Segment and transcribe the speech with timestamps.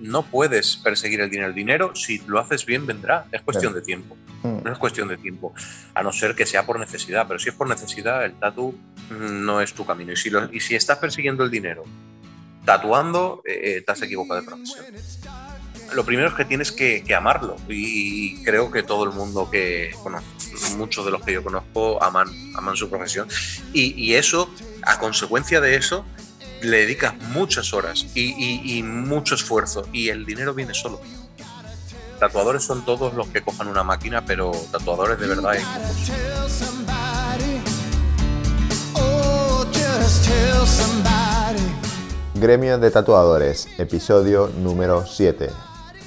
[0.00, 1.48] no puedes perseguir el dinero.
[1.48, 3.26] El dinero, si lo haces bien, vendrá.
[3.32, 4.16] Es cuestión de tiempo.
[4.42, 4.62] Mm.
[4.64, 5.54] No es cuestión de tiempo.
[5.94, 7.26] A no ser que sea por necesidad.
[7.28, 8.78] Pero si es por necesidad, el tatu
[9.10, 10.12] no es tu camino.
[10.12, 11.84] Y si, y si estás persiguiendo el dinero
[12.64, 14.84] tatuando, eh, eh, te has equivocado de profesión.
[15.94, 17.56] Lo primero es que tienes que, amarlo.
[17.68, 20.22] Y creo que todo el mundo que, bueno,
[20.76, 23.28] muchos de los que yo conozco aman, aman su profesión.
[23.72, 24.48] y eso,
[24.82, 26.04] a consecuencia de eso,
[26.62, 31.00] le dedicas muchas horas y, mucho esfuerzo y el dinero viene solo.
[32.18, 35.60] Tatuadores son todos los que cojan una máquina, pero tatuadores de verdad hay
[42.34, 45.50] Gremio de Tatuadores, episodio número 7.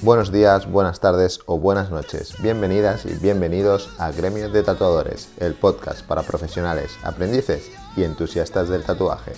[0.02, 2.34] Buenos días, buenas tardes o buenas noches.
[2.42, 8.82] Bienvenidas y bienvenidos a Gremio de Tatuadores, el podcast para profesionales, aprendices y entusiastas del
[8.82, 9.32] tatuaje.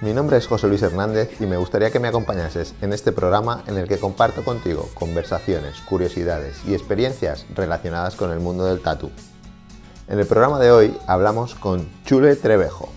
[0.00, 3.62] Mi nombre es José Luis Hernández y me gustaría que me acompañases en este programa
[3.66, 9.10] en el que comparto contigo conversaciones, curiosidades y experiencias relacionadas con el mundo del tatu.
[10.08, 12.88] En el programa de hoy hablamos con Chule Trevejo.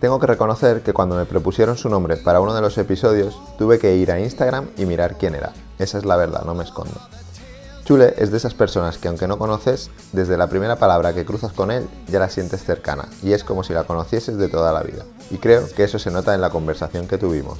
[0.00, 3.78] Tengo que reconocer que cuando me propusieron su nombre para uno de los episodios tuve
[3.78, 5.52] que ir a Instagram y mirar quién era.
[5.78, 7.00] Esa es la verdad, no me escondo.
[7.84, 11.52] Chule es de esas personas que aunque no conoces, desde la primera palabra que cruzas
[11.52, 14.82] con él ya la sientes cercana y es como si la conocieses de toda la
[14.82, 15.04] vida.
[15.30, 17.58] Y creo que eso se nota en la conversación que tuvimos.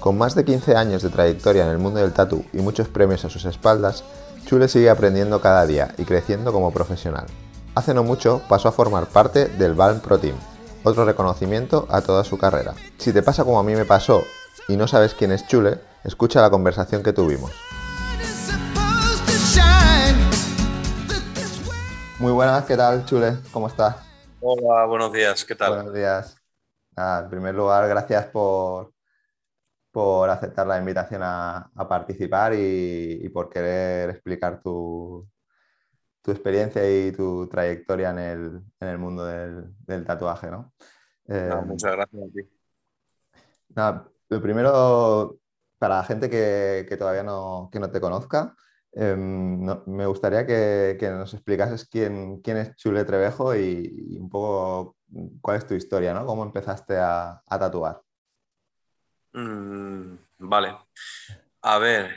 [0.00, 3.24] Con más de 15 años de trayectoria en el mundo del tatu y muchos premios
[3.24, 4.04] a sus espaldas,
[4.44, 7.26] Chule sigue aprendiendo cada día y creciendo como profesional.
[7.74, 10.36] Hace no mucho pasó a formar parte del Balm Pro Team,
[10.84, 12.74] otro reconocimiento a toda su carrera.
[12.98, 14.22] Si te pasa como a mí me pasó
[14.68, 17.50] y no sabes quién es Chule, escucha la conversación que tuvimos.
[22.18, 23.36] Muy buenas, ¿qué tal, Chule?
[23.52, 24.05] ¿Cómo estás?
[24.48, 25.74] Hola, buenos días, ¿qué tal?
[25.74, 26.40] Buenos días.
[26.96, 28.94] en primer lugar, gracias por,
[29.90, 35.28] por aceptar la invitación a, participar y, por querer explicar tu,
[36.28, 40.72] experiencia y tu trayectoria en el, mundo del, tatuaje, ¿no?
[41.26, 44.12] Eh, muchas gracias a ti.
[44.28, 45.40] lo primero,
[45.76, 48.54] para la gente que, todavía no, que no te conozca,
[48.98, 54.96] Em, me gustaría que, nos explicases quién, quién, es Chule Trevejo y, un poco
[55.42, 56.24] cuál es tu historia, ¿no?
[56.24, 58.00] ¿Cómo empezaste a, tatuar?
[59.34, 60.78] Mm, vale.
[61.60, 62.10] A ver,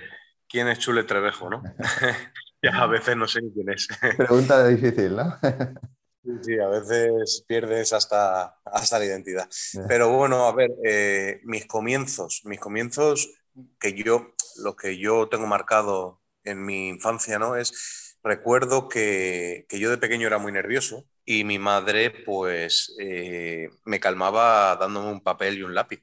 [0.48, 1.62] ¿quién es Chule Trevejo, no?
[2.64, 3.90] ya a veces no sé ni quién es.
[4.16, 5.36] Pregunta difícil, ¿no?
[6.42, 9.50] sí, a veces pierdes hasta, hasta la identidad.
[9.90, 13.34] Pero bueno, a ver, eh, mis comienzos, mis comienzos
[13.82, 17.56] que yo, lo que yo tengo marcado en mi infancia, ¿no?
[17.56, 24.00] Es, recuerdo que, yo de pequeño era muy nervioso y mi madre, pues, eh, me
[24.00, 26.02] calmaba dándome un papel y un lápiz.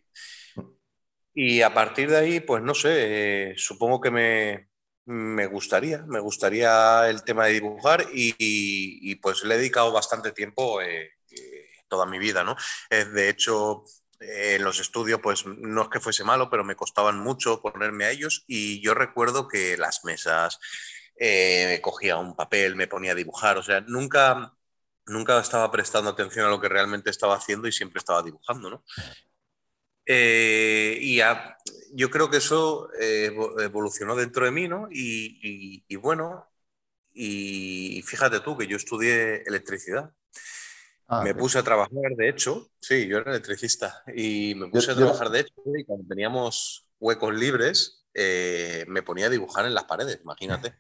[1.35, 4.69] Y a partir de ahí, pues, no sé, eh, supongo que me,
[5.05, 10.81] me gustaría, me gustaría el tema de dibujar y, pues le he dedicado bastante tiempo
[10.81, 11.11] eh,
[11.89, 12.57] toda mi vida, ¿no?
[12.91, 13.85] de hecho,
[14.21, 18.11] en los estudios, pues no es que fuese malo, pero me costaban mucho ponerme a
[18.11, 20.59] ellos y yo recuerdo que las mesas,
[21.19, 24.55] eh, cogía un papel, me ponía a dibujar, o sea, nunca,
[25.07, 28.85] nunca estaba prestando atención a lo que realmente estaba haciendo y siempre estaba dibujando, ¿no?
[30.07, 31.21] Eh, y
[31.93, 34.89] yo creo que eso eh, evolucionó dentro de mí, ¿no?
[34.91, 36.49] Y, y bueno,
[37.13, 40.13] y fíjate tú que yo estudié electricidad.
[41.09, 44.97] Ah, me puse a trabajar, de hecho, sí, yo era electricista, y me puse a
[44.97, 49.85] trabajar, de hecho, y cuando teníamos huecos libres, eh, me ponía a dibujar en las
[49.85, 50.75] paredes, imagínate.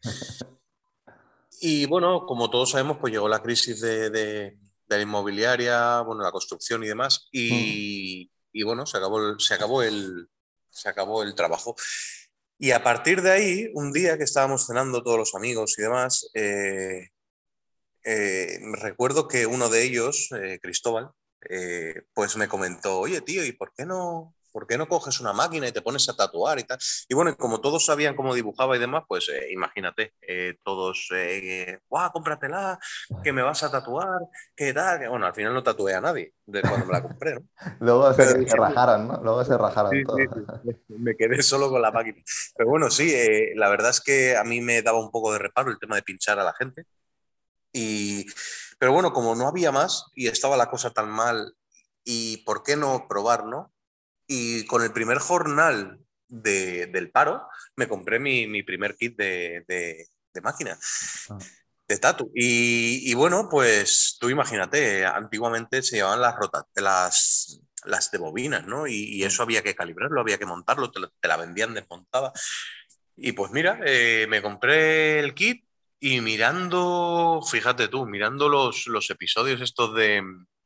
[1.60, 6.82] y bueno, como todos sabemos, pues llegó la crisis de, la inmobiliaria, bueno, la construcción
[6.82, 8.28] y demás, y,
[8.64, 10.28] bueno, se acabó, se, acabó el,
[10.70, 11.76] se acabó el trabajo.
[12.58, 16.30] Y a partir de ahí, un día que estábamos cenando todos los amigos y demás,
[16.34, 17.10] eh,
[18.08, 21.10] eh, recuerdo que uno de ellos, eh, Cristóbal,
[21.50, 24.32] eh, pues me comentó, oye tío, ¿y por qué no?
[24.52, 26.78] ¿Por qué no coges una máquina y te pones a tatuar y tal?
[27.08, 30.14] Y bueno, como todos sabían cómo dibujaba y demás, pues imagínate,
[30.62, 31.10] todos,
[31.90, 32.78] ¡guau, cómpratela!
[33.22, 34.20] Que me vas a tatuar,
[34.56, 35.10] ¿qué tal?
[35.10, 37.42] bueno, al final no tatué a nadie de cuando me la compré, ¿no?
[37.80, 39.20] Luego se, rajaron, ¿no?
[39.22, 40.20] Luego se rajaron todos.
[40.88, 42.22] me quedé solo con la máquina.
[42.56, 43.14] Pero bueno, sí,
[43.56, 46.02] la verdad es que a mí me daba un poco de reparo el tema de
[46.02, 46.86] pinchar a la gente
[48.78, 51.54] pero bueno, como no había más y estaba la cosa tan mal,
[52.06, 53.74] y por qué no probar, ¿no?
[54.28, 60.08] Y con el primer jornal del paro, me compré mi, primer kit de,
[60.42, 60.78] máquina.
[61.28, 61.38] Ah.
[61.88, 62.30] De tatu.
[62.34, 66.34] Y, bueno, pues tú imagínate, antiguamente se llevaban las,
[66.74, 68.86] las, las de bobinas, ¿no?
[68.86, 72.32] Y, eso había que calibrarlo, había que montarlo, te, la vendían desmontada.
[73.16, 75.65] Y pues mira, eh, me compré el kit
[75.98, 80.22] y mirando, fíjate tú, mirando los, los episodios estos de,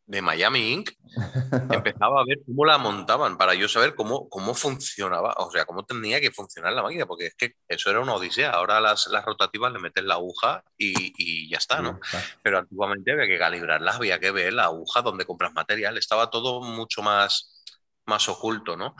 [0.06, 0.90] de Miami Inc.,
[1.70, 5.84] empezaba a ver cómo la montaban para yo saber cómo, cómo funcionaba, o sea, cómo
[5.84, 8.50] tenía que funcionar la máquina, porque es que eso era una odisea.
[8.50, 12.00] Ahora las, las rotativas le metes la aguja y, y ya está, ¿no?
[12.42, 16.60] Pero antiguamente había que calibrarlas, había que ver la aguja donde compras material, estaba todo
[16.60, 17.64] mucho más,
[18.04, 18.96] más oculto, ¿no?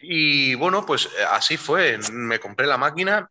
[0.00, 1.98] Y bueno, pues eh, así fue.
[2.12, 3.30] Me compré la máquina,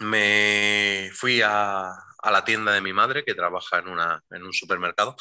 [0.00, 4.52] me fui a, a la tienda de mi madre, que trabaja en, una, en un
[4.52, 5.16] supermercado,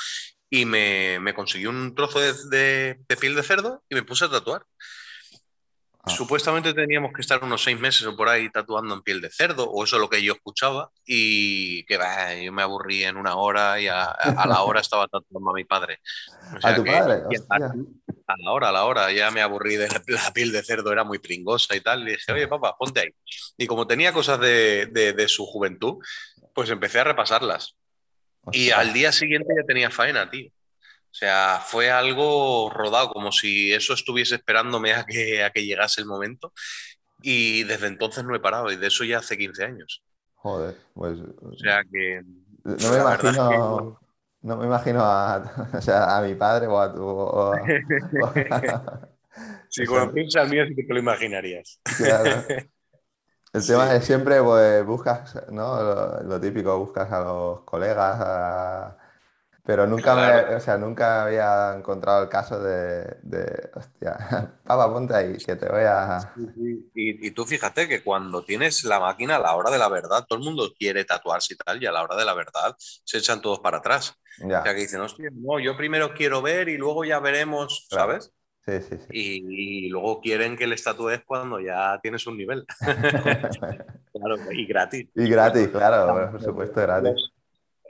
[0.49, 4.63] y me, me conseguí un trozo de, piel de cerdo y me puse a tatuar.
[6.07, 6.09] Ah.
[6.09, 9.69] Supuestamente teníamos que estar unos seis meses o por ahí tatuando en piel de cerdo,
[9.69, 11.99] o eso es lo que yo escuchaba, y que
[12.43, 14.15] yo me aburrí en una hora y a,
[14.47, 15.99] la hora estaba tatuando a mi padre.
[16.63, 17.23] ¿A tu padre?
[17.49, 21.03] A, la hora, a la hora, ya me aburrí de la, piel de cerdo, era
[21.03, 23.09] muy pringosa y tal, y dije, oye papá, ponte ahí.
[23.57, 25.97] Y como tenía cosas de, de su juventud,
[26.53, 27.77] pues empecé a repasarlas.
[28.51, 30.49] Y al día siguiente ya tenía faena, tío.
[31.17, 35.99] O sea, fue algo rodado, como si eso estuviese esperándome a que, a que llegase
[35.99, 36.53] el momento.
[37.23, 40.03] Y desde entonces no he parado, y de eso ya hace 15 años.
[40.35, 41.17] Joder, pues.
[41.41, 42.21] O sea que.
[42.63, 43.99] No me imagino.
[44.43, 47.51] No me imagino a, o sea, a mi padre o a tu.
[49.69, 51.79] si cuando piensas al mío, sí que te lo imaginarías.
[51.97, 52.43] Claro.
[53.53, 56.21] El tema es siempre, pues, buscas, ¿no?
[56.21, 58.93] Lo, típico, buscas a los colegas,
[59.67, 64.15] pero nunca, me, o sea, nunca había encontrado el caso de, de hostia,
[64.63, 66.33] papa, ponte ahí, que te voy a...
[66.95, 70.39] Y, tú fíjate que cuando tienes la máquina a la hora de la verdad, todo
[70.39, 73.41] el mundo quiere tatuarse y tal, y a la hora de la verdad se echan
[73.41, 74.15] todos para atrás.
[74.41, 78.31] O sea, que dicen, hostia, no, yo primero quiero ver y luego ya veremos, ¿sabes?
[79.11, 82.65] Y, luego quieren que le estatúes cuando ya tienes un nivel.
[82.79, 85.09] claro, y gratis.
[85.13, 87.33] Y gratis, claro, por supuesto, gratis.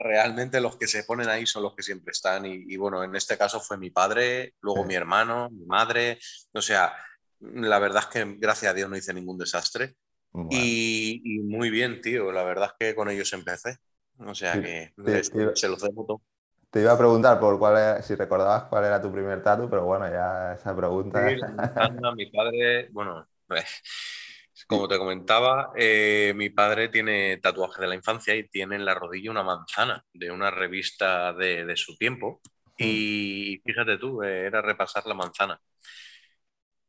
[0.00, 2.44] Realmente los que se ponen ahí son los que siempre están.
[2.46, 6.18] Y, bueno, en este caso fue mi padre, luego mi hermano, mi madre.
[6.52, 6.94] O sea,
[7.40, 9.96] la verdad es que gracias a Dios no hice ningún desastre.
[10.50, 12.30] Y, muy bien, tío.
[12.32, 13.78] La verdad es que con ellos empecé.
[14.18, 14.92] O sea que
[15.54, 16.22] se los debo todo.
[16.70, 20.06] Te iba a preguntar por cuál si recordabas cuál era tu primer tatu, pero bueno,
[20.10, 21.26] ya esa pregunta.
[21.26, 21.36] Sí,
[22.14, 23.64] mi padre, bueno, pues,
[24.66, 28.94] como te comentaba, eh, mi padre tiene tatuaje de la infancia y tiene en la
[28.94, 32.40] rodilla una manzana de una revista de, su tiempo.
[32.76, 35.60] Y fíjate tú, eh, era repasar la manzana.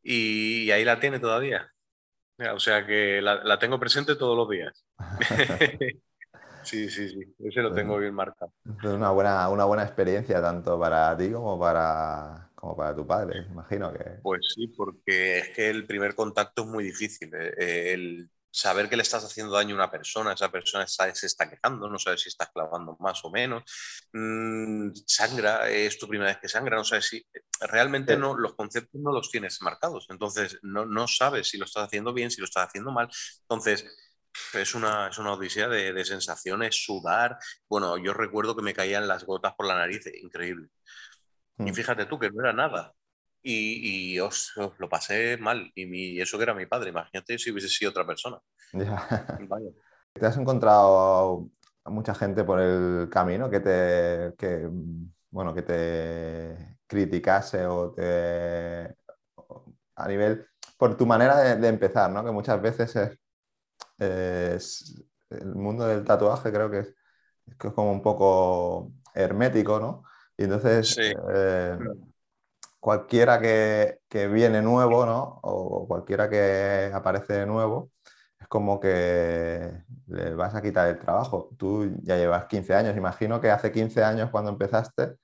[0.01, 1.71] Y, ahí la tiene todavía.
[2.53, 4.85] O sea que la, la tengo presente todos los días.
[6.63, 8.51] Sí, sí, sí, ese lo tengo bien marcado.
[8.65, 13.45] Es una buena, una buena experiencia tanto para ti como para, como para tu padre,
[13.49, 14.03] imagino que...
[14.21, 17.31] Pues sí, porque es que el primer contacto es muy difícil.
[17.33, 21.49] Eh, el saber que le estás haciendo daño a una persona, esa persona se está
[21.49, 23.63] quejando, no sabes si estás clavando más o menos,
[24.11, 27.25] mm, sangra, es tu primera vez que sangra, no sabes si
[27.61, 31.85] realmente no, los conceptos no los tienes marcados, entonces no, no sabes si lo estás
[31.85, 33.07] haciendo bien, si lo estás haciendo mal,
[33.41, 33.85] entonces
[34.53, 37.37] es una, es una odisea de, sensaciones, sudar.
[37.67, 40.69] Bueno, yo recuerdo que me caían las gotas por la nariz, increíble.
[41.59, 41.73] Y mm.
[41.73, 42.93] fíjate tú que no era nada.
[43.41, 45.71] Y, y os, lo pasé mal.
[45.75, 48.39] Y, eso que era mi padre, imagínate si hubiese sido otra persona.
[50.13, 51.49] ¿Te has encontrado
[51.83, 54.67] a mucha gente por el camino que te, que,
[55.29, 58.95] bueno, que te criticase o te...
[59.95, 60.47] a nivel,
[60.77, 62.25] por tu manera de, de empezar, ¿no?
[62.25, 63.19] Que muchas veces es
[63.99, 64.95] es,
[65.29, 66.95] el mundo del tatuaje creo que es,
[67.57, 70.03] como un poco hermético, ¿no?
[70.39, 71.77] Y entonces eh,
[72.79, 75.41] cualquiera que, viene nuevo, ¿no?
[75.43, 77.91] O cualquiera que aparece de nuevo,
[78.39, 79.69] es como que
[80.07, 81.49] le vas a quitar el trabajo.
[81.57, 85.17] Tú ya llevas 15 años, imagino que hace 15 años cuando empezaste,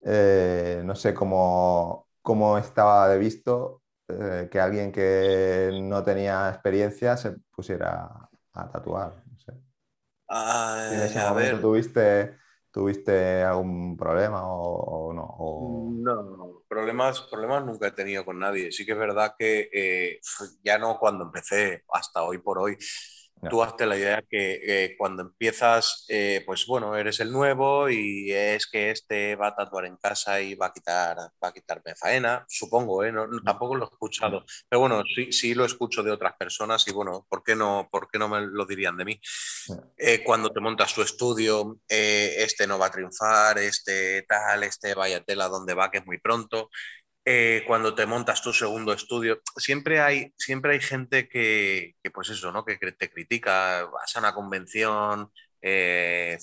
[0.00, 7.18] eh, no sé cómo, cómo estaba de visto eh, que alguien que no tenía experiencia
[7.18, 8.08] se pusiera
[8.54, 9.22] a tatuar.
[10.30, 12.39] ¿En ese momento tuviste,
[12.70, 15.36] tuviste algún problema o, no?
[16.02, 18.72] No, problemas, problemas nunca he tenido con nadie.
[18.72, 20.20] Sí que es verdad que eh,
[20.64, 22.76] ya no cuando empecé, hasta hoy por hoy,
[23.48, 28.66] Tú hazte la idea que cuando empiezas, eh, pues bueno, eres el nuevo y es
[28.66, 32.44] que este va a tatuar en casa y va a, quitar, va a quitarme faena,
[32.48, 33.12] supongo, ¿eh?
[33.12, 36.92] no, tampoco lo he escuchado, pero bueno, sí, sí lo escucho de otras personas y
[36.92, 39.20] bueno, ¿por qué no, por qué no me lo dirían de mí?
[39.96, 45.22] Eh, cuando te montas tu estudio, este no va a triunfar, este tal, este vaya
[45.22, 46.68] tela donde va, que es muy pronto.
[47.24, 52.50] Eh, cuando te montas tu segundo estudio, siempre hay, siempre hay gente que, pues eso,
[52.50, 52.64] ¿no?
[52.64, 56.38] Que te critica, vas a una convención, eh,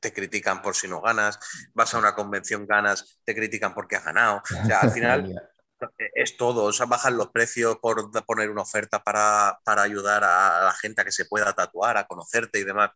[0.00, 1.38] te, critican por si no ganas,
[1.74, 4.42] vas a una convención, ganas, te critican porque has ganado.
[4.62, 5.34] O sea, al final
[6.14, 10.64] es todo, o sea, bajan los precios por poner una oferta para, para ayudar a
[10.64, 12.90] la gente a que se pueda tatuar, a conocerte y demás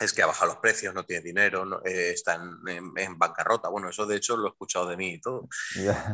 [0.00, 3.68] es que ha bajado los precios, no tiene dinero, eh, está en, bancarrota.
[3.68, 5.48] Bueno, eso de hecho lo he escuchado de mí y todo.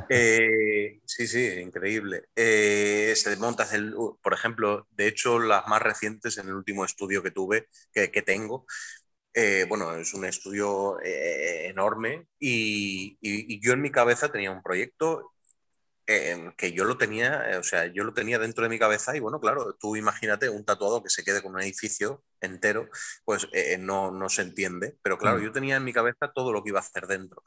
[0.09, 2.25] Eh, sí, sí, increíble.
[2.35, 7.23] Eh, se desmonta, el, por ejemplo, de hecho, las más recientes en el último estudio
[7.23, 8.67] que tuve, que, tengo,
[9.69, 13.19] bueno, es un estudio enorme y,
[13.61, 15.33] yo en mi cabeza tenía un proyecto
[16.07, 19.21] que yo lo tenía, eh, o sea, yo lo tenía dentro de mi cabeza y
[19.21, 22.89] bueno, claro, tú imagínate un tatuado que se quede con un edificio entero,
[23.25, 26.53] pues eh, eh, no, no, se entiende, pero claro, yo tenía en mi cabeza todo
[26.53, 27.43] lo que iba a hacer dentro.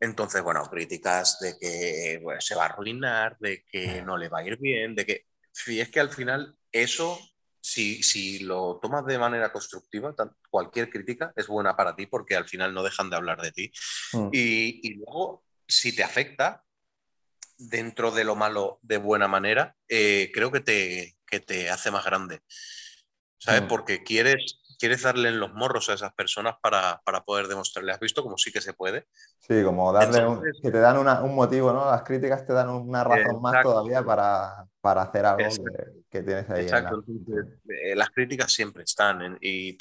[0.00, 4.44] Entonces, bueno, críticas de que se va a arruinar, de que no le va a
[4.44, 7.18] ir bien, de que, si es que al final eso,
[7.60, 10.14] si, si lo tomas de manera constructiva,
[10.48, 13.70] cualquier crítica es buena para ti porque al final no dejan de hablar de ti.
[14.14, 14.28] Mm.
[14.32, 16.64] Y, y luego, si te afecta,
[17.60, 22.40] dentro de lo malo de buena manera, eh, creo que te, te hace más grande.
[23.38, 23.62] ¿Sabes?
[23.62, 23.68] Mm.
[23.68, 27.92] Porque quieres, quieres darle en los morros a esas personas para, poder demostrarle.
[27.92, 29.06] ¿Has visto como sí que se puede?
[29.38, 31.90] Sí, como darle que te dan un motivo, ¿no?
[31.90, 35.64] Las críticas te dan una razón más todavía para, hacer algo
[36.10, 36.62] que, tienes ahí.
[36.62, 37.02] Exacto.
[37.68, 39.78] Eh, las críticas siempre están y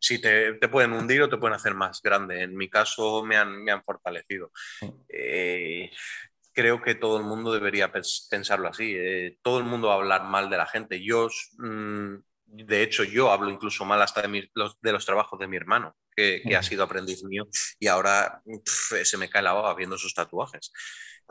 [0.00, 2.42] si te, pueden hundir o te pueden hacer más grande.
[2.42, 4.50] En mi caso me han, me han fortalecido.
[4.80, 4.88] Mm.
[5.08, 5.90] Eh,
[6.54, 8.94] creo que todo el mundo debería pensarlo así.
[8.96, 11.02] Eh, todo el mundo va a hablar mal de la gente.
[11.02, 12.14] Yo, mm,
[12.46, 15.96] de hecho, yo hablo incluso mal hasta de, los, de los, trabajos de mi hermano,
[16.16, 20.72] que, ha sido aprendiz mío y ahora se me cae la baba viendo sus tatuajes.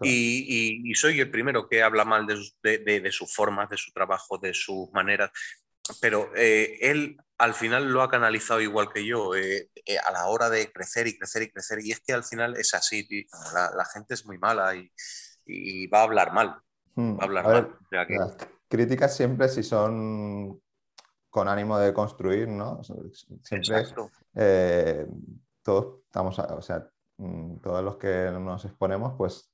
[0.01, 4.53] Y, soy el primero que habla mal de, de, sus formas, de su trabajo, de
[4.53, 5.31] sus maneras
[5.99, 10.27] pero eh, él al final lo ha canalizado igual que yo, eh, eh, a la
[10.27, 11.79] hora de crecer y crecer y crecer.
[11.83, 13.07] Y es que al final es así,
[13.53, 16.55] La, gente es muy mala y, va a hablar mal.
[16.95, 17.17] Hmm.
[17.17, 17.77] Va a hablar mal.
[17.91, 18.37] Las
[18.69, 20.61] críticas siempre si son
[21.29, 22.81] con ánimo de construir, ¿no?
[22.83, 23.85] Siempre
[25.63, 26.87] todos estamos, o sea,
[27.17, 29.49] mm, todos los que nos exponemos, pues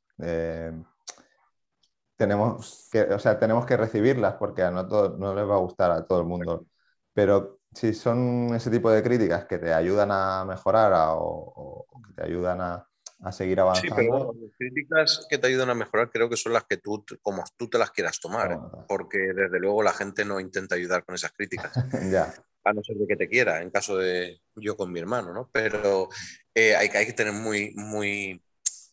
[2.20, 5.60] tenemos que, o sea, tenemos que recibirlas porque a no, todo, no les va a
[5.60, 6.68] gustar a todo el mundo.
[7.14, 12.28] Pero si son ese tipo de críticas que te ayudan a mejorar o, que te
[12.28, 12.86] ayudan a,
[13.22, 13.96] a, seguir avanzando.
[13.96, 17.06] Sí, pero las críticas que te ayudan a mejorar creo que son las que tú,
[17.22, 18.58] como tú te las quieras tomar, ¿eh?
[18.90, 21.72] porque desde luego la gente no intenta ayudar con esas críticas.
[22.12, 22.34] ya.
[22.66, 25.50] A no ser de que te quiera, en caso de yo con mi hermano, ¿no?
[25.54, 26.10] Pero
[26.54, 28.44] eh, hay, hay que tener muy, muy,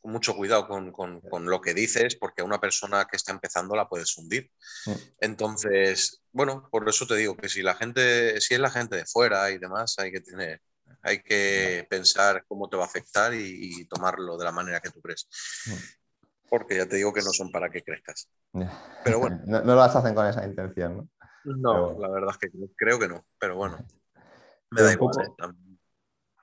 [0.06, 4.16] mucho cuidado con, lo que dices, porque a una persona que está empezando la puedes
[4.16, 4.50] hundir.
[4.86, 4.92] Mm.
[5.20, 9.06] Entonces, bueno, por eso te digo que si la gente, si es la gente de
[9.06, 10.62] fuera y demás, hay que tener,
[11.02, 15.00] hay que pensar cómo te va a afectar y, tomarlo de la manera que tú
[15.00, 15.28] crees.
[15.66, 16.48] Mm.
[16.48, 18.28] Porque ya te digo que no son para que crezcas.
[19.04, 19.40] Pero bueno.
[19.46, 21.08] no, lo hacen con esa intención, ¿no?
[21.46, 23.78] No, la verdad es que creo que no, pero bueno,
[24.70, 25.14] me da igual.
[25.24, 25.76] ¿eh?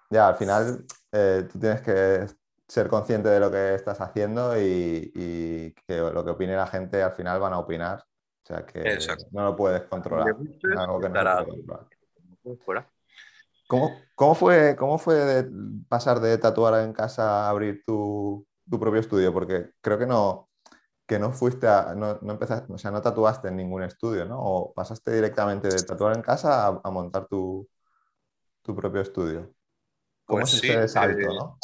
[0.10, 2.26] Ya, al final eh, tú tienes que
[2.74, 7.12] ser consciente de lo que estás haciendo y, que lo que opine la gente al
[7.12, 8.00] final van a opinar.
[8.02, 8.98] O sea que
[9.32, 10.36] no lo puedes controlar.
[14.16, 15.52] ¿Cómo, fue, ¿Cómo fue de
[15.88, 19.32] pasar de tatuar en casa a abrir tu, propio estudio?
[19.32, 20.50] Porque creo que no,
[21.06, 24.40] que no fuiste a, no, empezaste, o sea, no tatuaste en ningún estudio, ¿no?
[24.42, 27.70] O pasaste directamente de tatuar en casa a, montar tu,
[28.64, 29.54] propio estudio.
[30.26, 31.60] ¿Cómo pues es ese salto, eh, no?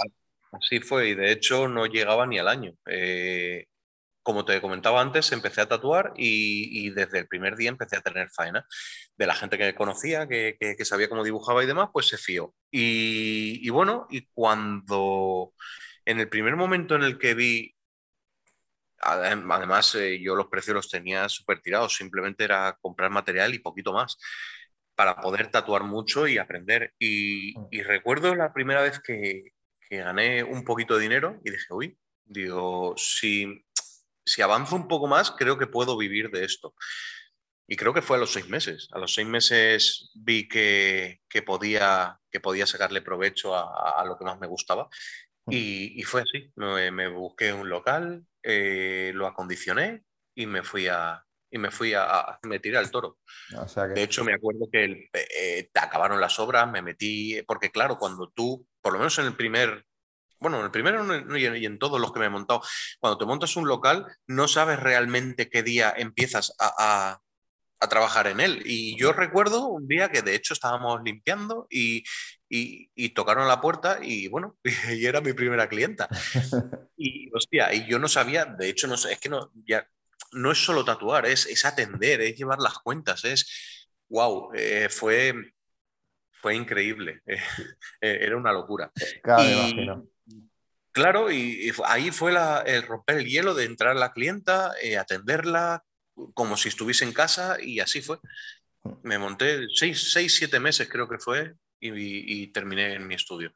[0.51, 2.73] Así fue, y de hecho no llegaba ni al año.
[2.87, 3.65] Eh,
[4.23, 8.29] como te comentaba antes, empecé a tatuar y, desde el primer día empecé a tener
[8.29, 8.65] faena.
[9.17, 12.53] De la gente que conocía, que, sabía cómo dibujaba y demás, pues se fió.
[12.71, 15.53] Y, bueno, y cuando
[16.05, 17.75] en el primer momento en el que vi,
[19.01, 23.93] además eh, yo los precios los tenía súper tirados, simplemente era comprar material y poquito
[23.93, 24.17] más
[24.95, 26.93] para poder tatuar mucho y aprender.
[26.99, 27.87] y mm.
[27.87, 29.53] recuerdo la primera vez que,
[29.89, 33.65] que gané un poquito de dinero y dije, uy, digo, si,
[34.25, 36.75] si avanzo un poco más, creo que puedo vivir de esto.
[37.67, 38.87] Y creo que fue a los seis meses.
[38.91, 44.39] A los seis meses vi que, podía, que podía sacarle provecho a, lo que más
[44.39, 44.89] me gustaba.
[45.45, 45.51] Mm.
[45.51, 46.51] Y, fue así.
[46.55, 50.03] Me, busqué un local, eh, lo acondicioné
[50.33, 53.17] y me fui a, y me fui a, me tiré al toro.
[53.93, 58.67] De hecho, me acuerdo que eh, acabaron las obras, me metí, porque claro, cuando tú,
[58.81, 59.85] por lo menos en el primer
[60.39, 61.05] bueno, en el primero
[61.37, 62.61] y en todos los que me he montado,
[62.99, 67.19] cuando te montas un local, no sabes realmente qué día empiezas a,
[67.89, 68.61] trabajar en él.
[68.65, 72.03] Y yo recuerdo un día que de hecho estábamos limpiando y,
[73.13, 74.57] tocaron la puerta y bueno,
[74.97, 76.07] y era mi primera clienta.
[77.01, 79.87] Y hostia, y yo no sabía, de hecho, no sé, es que no, ya,
[80.33, 83.45] no es solo tatuar, es, es atender, es llevar las cuentas, es,
[84.09, 85.33] wow, eh, fue,
[86.31, 87.39] fue increíble, eh,
[88.01, 88.91] era una locura.
[90.91, 92.33] Claro, y, ahí fue
[92.65, 95.83] el romper el hielo de entrar a la clienta, eh, atenderla
[96.33, 98.19] como si estuviese en casa y así fue.
[99.03, 103.53] Me monté seis, seis siete meses creo que fue y, terminé en mi estudio,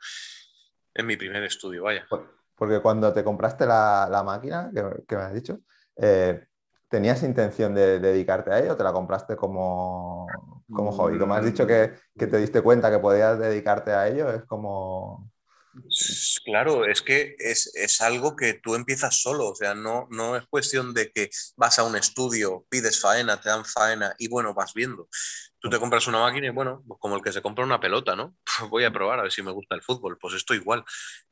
[0.93, 2.07] en mi primer estudio, vaya.
[2.55, 4.71] Porque cuando te compraste la, máquina
[5.07, 5.59] que, me has dicho,
[5.97, 6.45] eh,
[6.93, 10.27] ¿tenías intención de, dedicarte a ello o te la compraste como,
[10.71, 11.17] como hobby?
[11.17, 15.27] Como has dicho que, que te diste cuenta que podías dedicarte a ello, es como...
[16.45, 20.93] Claro, es que es, algo que tú empiezas solo, o sea, no, no es cuestión
[20.93, 25.07] de que vas a un estudio, pides faena, te dan faena y bueno, vas viendo.
[25.57, 28.15] Tú te compras una máquina y bueno, pues como el que se compra una pelota,
[28.15, 28.35] ¿no?
[28.69, 30.85] Voy a probar a ver si me gusta el fútbol, pues esto igual.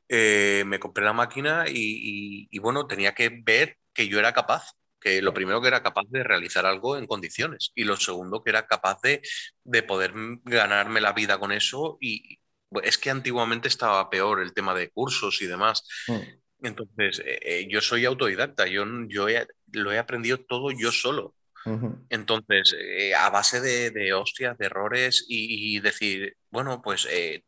[0.08, 5.20] Eh, me compré la máquina y, bueno, tenía que ver que yo era capaz que
[5.20, 8.66] lo primero que era capaz de realizar algo en condiciones y lo segundo que era
[8.66, 9.22] capaz de,
[9.64, 10.12] de poder
[10.44, 12.38] ganarme la vida con eso y,
[12.82, 15.86] es que antiguamente estaba peor el tema de cursos y demás.
[16.08, 16.66] Mm.
[16.66, 19.26] Entonces, eh, eh, yo soy autodidacta, yo, yo
[19.72, 21.34] lo he aprendido todo yo solo.
[22.08, 27.06] Entonces, eh, a base de, hostias, de errores y, decir, bueno, pues,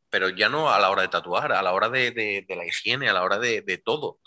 [0.09, 3.13] pero ya no a la hora de tatuar, a la hora de, la higiene, a
[3.13, 4.21] la hora de, todo,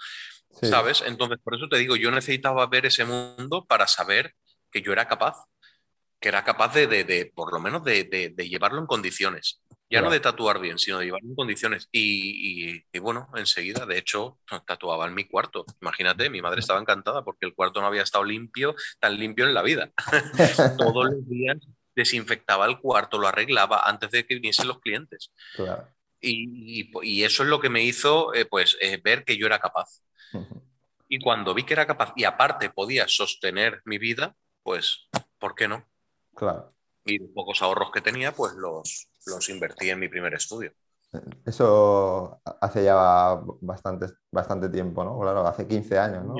[0.62, 1.04] ¿sabes?
[1.06, 4.34] Entonces, por eso te digo, yo necesitaba ver ese mundo para saber
[4.72, 5.46] que yo era capaz,
[6.20, 9.62] que era capaz de, por lo menos, de, llevarlo en condiciones.
[9.90, 11.88] Ya no de tatuar bien, sino de llevar en condiciones.
[11.92, 15.66] Y, bueno, enseguida, de hecho, tatuaba en mi cuarto.
[15.82, 19.54] Imagínate, mi madre estaba encantada porque el cuarto no había estado limpio, tan limpio en
[19.54, 19.92] la vida.
[20.78, 21.58] Todos los días
[21.96, 25.32] desinfectaba el cuarto, lo arreglaba antes de que viniesen los clientes.
[26.20, 30.02] Y, eso es lo que me hizo eh, pues, eh, ver que yo era capaz.
[31.10, 35.08] Y cuando vi que era capaz y aparte podía sostener mi vida, pues,
[35.40, 35.86] ¿por qué no?
[36.36, 36.74] Claro.
[37.06, 40.74] Y los pocos ahorros que tenía, pues los, los invertí en mi primer estudio.
[41.46, 45.18] Eso hace ya bastante, bastante tiempo, ¿no?
[45.20, 46.36] Claro, hace 15 años, ¿no?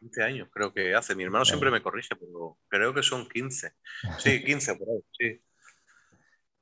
[0.00, 1.14] 15 años creo que hace.
[1.14, 3.72] Mi hermano siempre me corrige, pero creo que son 15.
[4.18, 5.42] Sí, 15 por ahí, sí.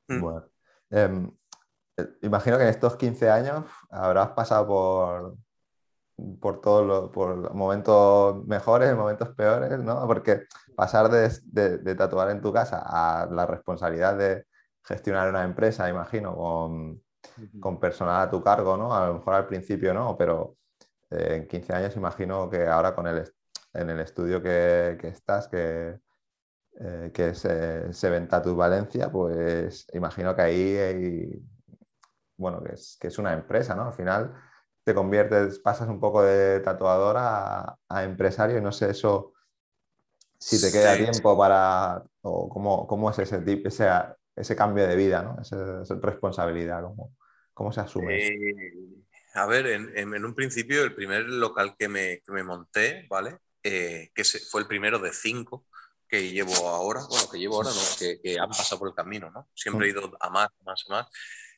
[0.09, 0.21] Mm.
[0.21, 0.51] Bueno.
[0.91, 1.31] Em,
[1.97, 5.37] eh, imagino que en estos 15 años habrás pasado por,
[6.41, 10.07] por todos los por momentos mejores, momentos peores, ¿no?
[10.07, 14.45] Porque pasar de, tatuar en tu casa a la responsabilidad de,
[14.87, 16.37] gestionar una empresa, imagino,
[17.61, 18.95] con, personal a tu cargo, ¿no?
[18.95, 20.57] A lo mejor al principio no, pero
[21.11, 23.25] eh, en 15 años imagino que ahora con el,
[23.75, 25.99] en el estudio que, estás, que,
[26.79, 31.43] eh, que es eh, Seven Valencia, pues imagino que ahí
[32.37, 33.87] bueno, que es, que es, una empresa, ¿no?
[33.87, 34.35] Al final
[34.87, 39.33] te conviertes, pasas un poco de tatuadora a, empresario y no sé eso
[40.39, 43.89] si te queda tiempo para, o cómo, cómo es ese, ese,
[44.37, 45.43] ese cambio de vida, ¿no?
[45.43, 47.17] esa, responsabilidad, ¿cómo,
[47.53, 48.29] cómo se asume?
[48.29, 48.75] Eh,
[49.35, 53.39] a ver, en, un principio el primer local que me, que me monté, ¿vale?
[53.65, 55.67] Eh, que fue el primero de cinco
[56.09, 57.83] que llevo ahora, bueno, que llevo ahora, ¿no?
[57.99, 59.49] que, que han pasado por el camino, ¿no?
[59.53, 59.97] Siempre he mm.
[59.99, 61.07] ido a más, más, más.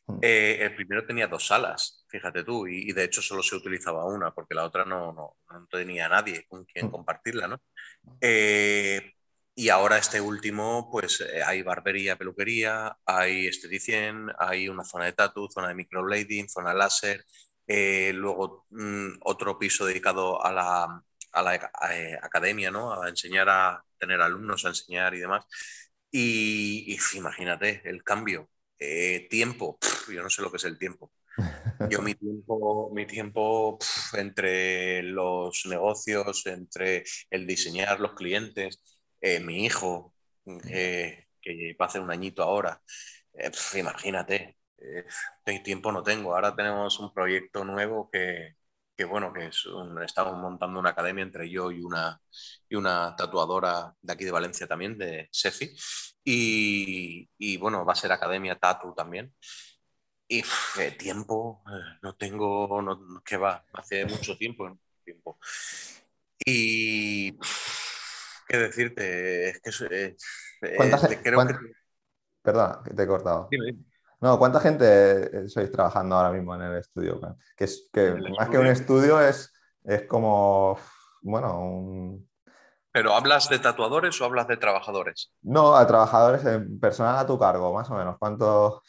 [0.08, 0.18] Mm.
[0.22, 4.32] Eh, el primero tenía dos salas, fíjate tú, y, de hecho solo se utilizaba una,
[4.32, 6.90] porque la otra no, no, no tenía nadie con quien mm.
[6.90, 7.62] compartirla, ¿no?
[8.20, 9.14] Eh,
[9.54, 15.14] y ahora este último, pues eh, hay barbería, peluquería, hay esteticien, hay una zona de
[15.14, 17.24] tatu, zona de microblading, zona láser,
[17.66, 21.56] eh, luego mm, otro piso dedicado a la, a la
[21.92, 22.92] eh, academia, ¿no?
[23.02, 25.44] A enseñar a tener alumnos, a enseñar y demás.
[26.10, 28.48] Y, imagínate el cambio.
[29.28, 29.78] Tiempo,
[30.12, 31.12] yo no sé lo que es el tiempo.
[31.90, 33.78] Yo mi tiempo, mi tiempo
[34.14, 38.82] entre los negocios, entre el diseñar los clientes,
[39.20, 40.14] eh, mi hijo,
[40.68, 42.82] eh, que va a hacer un añito ahora,
[43.34, 44.56] eh, imagínate,
[45.64, 46.34] tiempo no tengo.
[46.34, 48.56] Ahora tenemos un proyecto nuevo que,
[49.04, 49.64] bueno, que es
[50.04, 52.20] estamos montando una academia entre yo y una,
[52.68, 55.70] y una tatuadora de aquí de Valencia también, de Sefi.
[56.30, 59.32] Y, bueno, va a ser academia tatu también.
[60.28, 60.42] Y
[60.98, 61.62] tiempo,
[62.02, 64.78] no tengo, no, que va, hace mucho tiempo.
[65.02, 65.38] tiempo.
[66.44, 67.32] Y
[68.46, 69.48] qué decirte.
[69.48, 70.16] Es que.
[70.60, 71.54] Eh, ¿Cuántas, creo que...
[72.42, 73.48] Perdona, que te he cortado.
[74.20, 77.20] No, ¿cuánta gente sois trabajando ahora mismo en el estudio?
[77.56, 79.50] Que, es, que más que un estudio es,
[79.84, 80.78] es como,
[81.22, 82.27] bueno, un...
[82.92, 85.32] ¿Pero hablas de tatuadores o hablas de trabajadores?
[85.42, 88.16] No, a trabajadores, en personal a tu cargo, más o menos.
[88.18, 88.82] ¿Cuánto?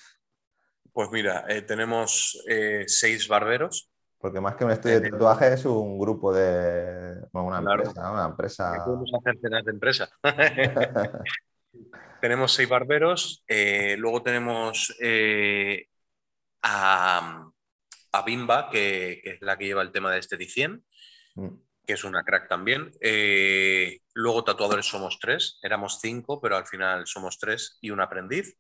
[0.92, 3.90] Pues mira, eh, tenemos eh, seis barberos.
[4.18, 8.26] Porque más que un estudio de eh, tatuaje es un grupo de una empresa, una
[8.26, 8.84] empresa.
[8.86, 10.10] Podemos hacer cenas de empresa.
[12.20, 15.88] tenemos seis barberos, eh, luego tenemos eh,
[16.62, 17.50] a,
[18.26, 20.84] Bimba, que, es la que lleva el tema de esteticien,
[21.36, 21.48] mm.
[21.90, 22.92] Que es una crack también.
[23.02, 28.56] Eh, luego tatuadores somos tres, éramos cinco, pero al final somos tres y un aprendiz.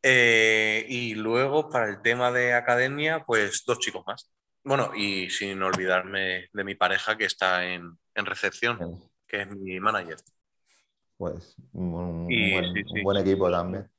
[0.00, 4.30] y luego para el tema de academia, pues dos chicos más.
[4.62, 8.78] Bueno, y sin olvidarme de mi pareja que está en, en recepción,
[9.26, 10.18] que es mi manager
[11.16, 12.26] pues un,
[13.02, 13.90] buen, equipo también.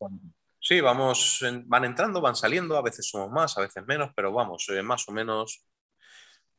[0.59, 4.67] Sí, vamos, van entrando, van saliendo, a veces somos más, a veces menos, pero vamos,
[4.69, 5.65] eh, más o menos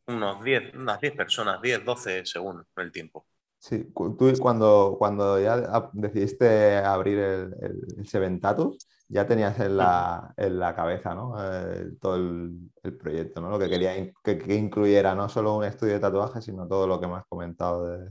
[0.06, 3.26] unos 10, unas 10 personas, 10, 12 según el tiempo.
[3.58, 7.54] Sí, tú cuando, cuando ya decidiste abrir el,
[7.98, 11.34] el, Seventatus, ya tenías en la, en la cabeza ¿no?
[11.42, 13.50] Eh, todo el, proyecto, ¿no?
[13.50, 17.00] lo que quería que, que, incluyera no solo un estudio de tatuaje, sino todo lo
[17.00, 18.10] que me has comentado de,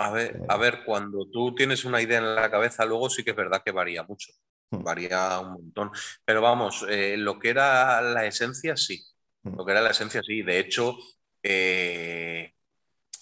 [0.00, 3.30] a ver, a ver, cuando tú tienes una idea en la cabeza, luego sí que
[3.30, 4.32] es verdad que varía mucho,
[4.70, 4.82] hmm.
[4.82, 5.90] varía un montón.
[6.24, 9.02] Pero vamos, eh, lo que era la esencia, sí.
[9.42, 9.56] Hmm.
[9.56, 10.42] Lo que era la esencia, sí.
[10.42, 10.96] De hecho,
[11.42, 12.52] eh,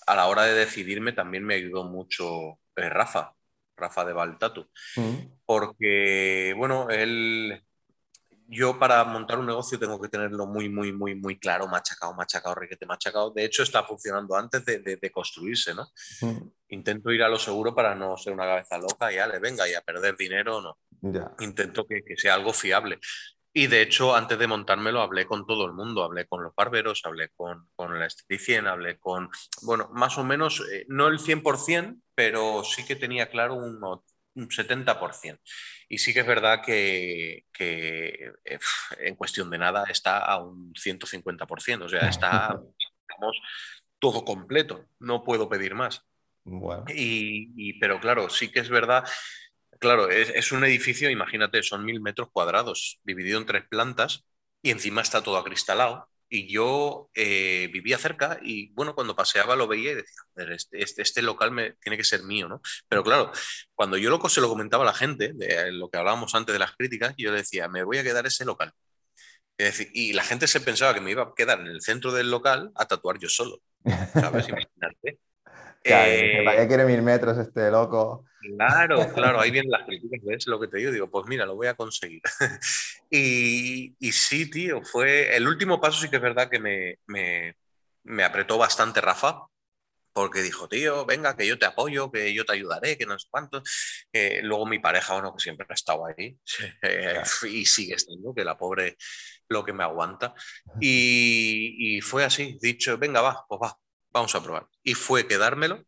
[0.07, 3.35] a la hora de decidirme también me ayudó mucho eh, Rafa,
[3.77, 4.69] Rafa de Baltatu.
[4.97, 5.39] Hmm.
[5.45, 7.63] Porque, bueno, él
[8.51, 12.55] yo para montar un negocio tengo que tenerlo muy, muy, muy, muy claro, machacado, machacado,
[12.55, 13.31] requete, machacado.
[13.31, 15.87] De hecho, está funcionando antes de, construirse, ¿no?
[16.69, 19.69] Intento ir a lo seguro para no ser una cabeza loca y ya le venga
[19.69, 20.79] y a perder dinero, no.
[21.41, 22.99] Intento que, sea algo fiable.
[23.59, 27.03] Y de hecho, antes de montármelo, hablé con todo el mundo, hablé con los barberos,
[27.03, 29.31] hablé con, con la esteticien, hablé con,
[29.63, 34.49] bueno, más o menos, eh, no el 100%, pero sí que tenía claro un, un
[34.49, 35.41] 70%.
[35.89, 38.31] Y sí que es verdad que, eh,
[39.01, 42.61] en cuestión de nada está a un 150%, o sea, está
[43.99, 46.07] todo completo, no puedo pedir más.
[46.95, 49.03] Y, pero claro, sí que es verdad,
[49.79, 54.25] claro, es, un edificio, imagínate, son mil metros cuadrados, dividido en tres plantas
[54.63, 59.67] y encima está todo acristalado y yo eh, vivía cerca y bueno, cuando paseaba lo
[59.67, 62.61] veía y decía, este, este, este, local me, tiene que ser mío, ¿no?
[62.89, 63.33] Pero claro,
[63.75, 66.59] cuando yo lo, se lo comentaba a la gente, de lo que hablábamos antes de
[66.59, 68.73] las críticas, yo le decía, me voy a quedar ese local.
[69.95, 72.71] y la gente se pensaba que me iba a quedar en el centro del local
[72.77, 73.61] a tatuar yo solo.
[74.13, 74.49] ¿Sabes?
[74.49, 75.19] Imagínate.
[75.89, 78.25] Eh, ¿Para qué quiere mil metros este loco?
[78.41, 80.93] Claro, claro, ahí vienen las críticas, ¿ves lo que te digo?
[80.93, 82.23] Digo, pues mira, lo voy a conseguir.
[83.11, 87.57] y, y, sí, tío, fue el último paso, sí que es verdad que me, me,
[88.05, 89.47] me apretó bastante Rafa,
[90.13, 93.29] porque dijo, tío, venga, que yo te apoyo, que yo te ayudaré, que no sé
[93.31, 93.63] cuánto.
[94.43, 96.37] luego mi pareja, bueno, que siempre ha estado ahí
[97.49, 98.97] y sigue estando, que la pobre
[99.49, 100.35] lo que me aguanta.
[100.81, 103.79] Y, y, fue así, dicho, venga, va, pues va,
[104.11, 104.67] vamos a probar.
[104.83, 105.85] Y fue quedármelo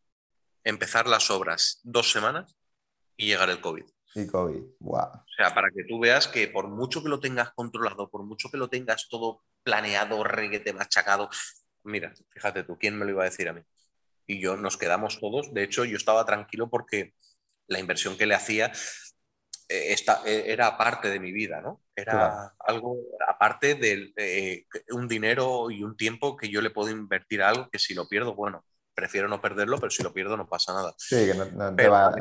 [0.65, 2.57] empezar las obras dos semanas
[3.17, 3.85] y llegar el COVID.
[4.15, 4.99] Y COVID, wow.
[4.99, 8.51] O sea, para que tú veas que por mucho que lo tengas controlado, por mucho
[8.51, 11.31] que lo tengas todo planeado, reguete, machacado,
[11.85, 13.63] mira, fíjate tú, ¿quién me lo iba a decir a mí?
[14.27, 17.15] Y yo nos quedamos todos, de hecho yo estaba tranquilo porque
[17.67, 18.73] la inversión que le hacía
[19.71, 21.81] esta, eh, era aparte de mi vida, ¿no?
[21.95, 22.97] Era algo
[23.29, 27.69] aparte de eh, un dinero y un tiempo que yo le puedo invertir a algo
[27.71, 30.93] que si lo pierdo, bueno, prefiero no perderlo, pero si lo pierdo no pasa nada.
[30.99, 32.13] Sí, que no, te va,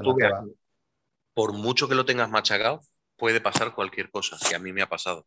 [1.34, 2.82] Por mucho que lo tengas machacado,
[3.18, 5.26] puede pasar cualquier cosa, y a mí me ha pasado.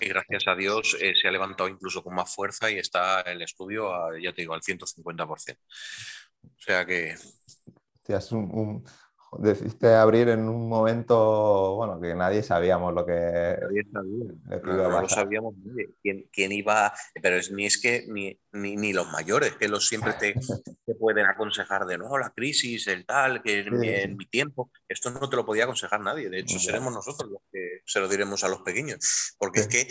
[0.00, 3.40] Y gracias a Dios eh, se ha levantado incluso con más fuerza y está el
[3.42, 3.90] estudio,
[4.22, 5.56] ya te digo, al 150%.
[6.44, 7.14] O sea que...
[8.06, 8.84] Es un,
[9.38, 14.88] decidiste abrir en un momento, bueno, que nadie sabíamos lo que, nadie sabía.
[14.88, 15.54] no, sabíamos
[16.02, 16.92] ¿Quién, quién, iba,
[17.22, 20.34] pero es, ni es que ni, ni, los mayores, que los siempre te,
[20.86, 25.28] te, pueden aconsejar de no, la crisis, el tal, que en, mi tiempo, esto no
[25.28, 28.48] te lo podía aconsejar nadie, de hecho seremos nosotros los que se lo diremos a
[28.48, 29.88] los pequeños, porque es que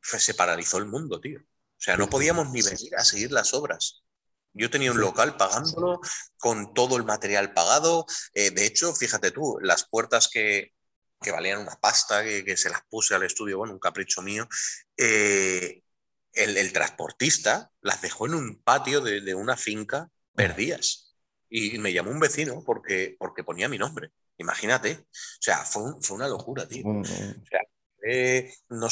[0.00, 1.40] se paralizó el mundo, tío.
[1.40, 4.04] O sea, no podíamos ni venir a seguir las obras.
[4.52, 6.00] Yo tenía un local pagándolo,
[6.36, 8.06] con todo el material pagado.
[8.34, 10.72] Eh, de hecho, fíjate tú, las puertas que,
[11.30, 14.48] valían una pasta, que, se las puse al estudio, bueno, un capricho mío,
[14.96, 15.82] eh,
[16.32, 21.14] el, transportista las dejó en un patio de, una finca perdidas.
[21.48, 24.12] Y me llamó un vecino porque, porque ponía mi nombre.
[24.38, 24.92] Imagínate.
[24.92, 26.86] O sea, fue, una locura, tío.
[26.86, 27.60] O sea,
[28.06, 28.88] eh, no,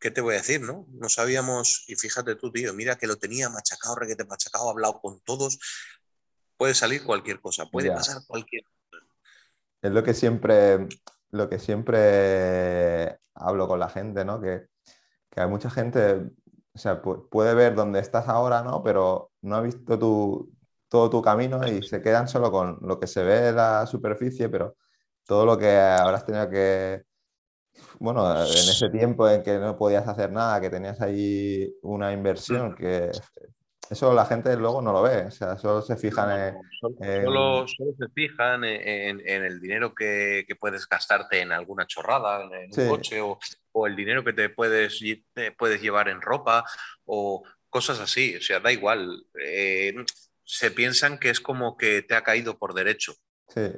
[0.00, 0.86] ¿qué te voy a decir, no?
[0.90, 5.20] No sabíamos, y fíjate tú, tío, mira que lo tenía machacado, requete machacado, hablado con
[5.20, 5.58] todos.
[6.56, 9.04] Puede salir cualquier cosa, puede pasar cualquier cosa.
[9.82, 10.88] Es lo que siempre,
[11.30, 14.40] lo que siempre hablo con la gente, ¿no?
[14.40, 14.66] Que,
[15.30, 16.30] que hay mucha gente,
[16.72, 18.82] o sea, puede ver dónde estás ahora, ¿no?
[18.82, 20.50] Pero no ha visto tu,
[20.88, 24.48] todo tu camino y se quedan solo con lo que se ve de la superficie,
[24.48, 24.76] pero
[25.24, 27.04] todo lo que habrás tenido que,
[27.98, 32.74] bueno, en ese tiempo en que no podías hacer nada, que tenías ahí una inversión,
[32.74, 33.10] que
[33.90, 36.54] eso la gente luego no lo ve, o sea, solo se fijan en...
[37.24, 43.20] Solo, se fijan en, el dinero que, puedes gastarte en alguna chorrada, en, un coche,
[43.20, 45.00] o, el dinero que te puedes,
[45.32, 46.64] te puedes llevar en ropa,
[47.04, 49.24] o cosas así, o sea, da igual.
[49.44, 49.92] Eh,
[50.44, 53.14] se piensan que es como que te ha caído por derecho.
[53.48, 53.72] Sí,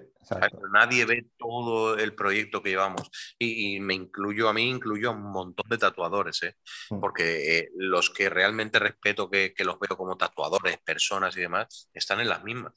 [0.73, 3.11] Nadie ve todo el proyecto que llevamos.
[3.39, 6.57] Y, me incluyo a mí, incluyo a un montón de tatuadores, ¿eh?
[6.91, 7.01] mm.
[7.01, 12.21] porque eh, los que realmente respeto, que, los veo como tatuadores, personas y demás, están
[12.21, 12.73] en las mismas.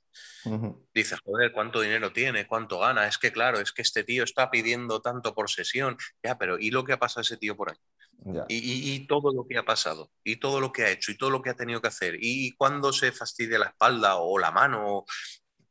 [0.93, 2.45] Dices, joder, ¿cuánto dinero tiene?
[2.45, 3.07] ¿Cuánto gana?
[3.07, 5.97] Es que claro, es que este tío está pidiendo tanto por sesión.
[6.23, 7.77] Ya, pero ¿y lo que ha pasado ese tío por ahí?
[8.47, 11.41] Y, todo lo que ha pasado, y todo lo que ha hecho, y todo lo
[11.41, 15.05] que ha tenido que hacer, y cuando se fastidia la espalda o la mano,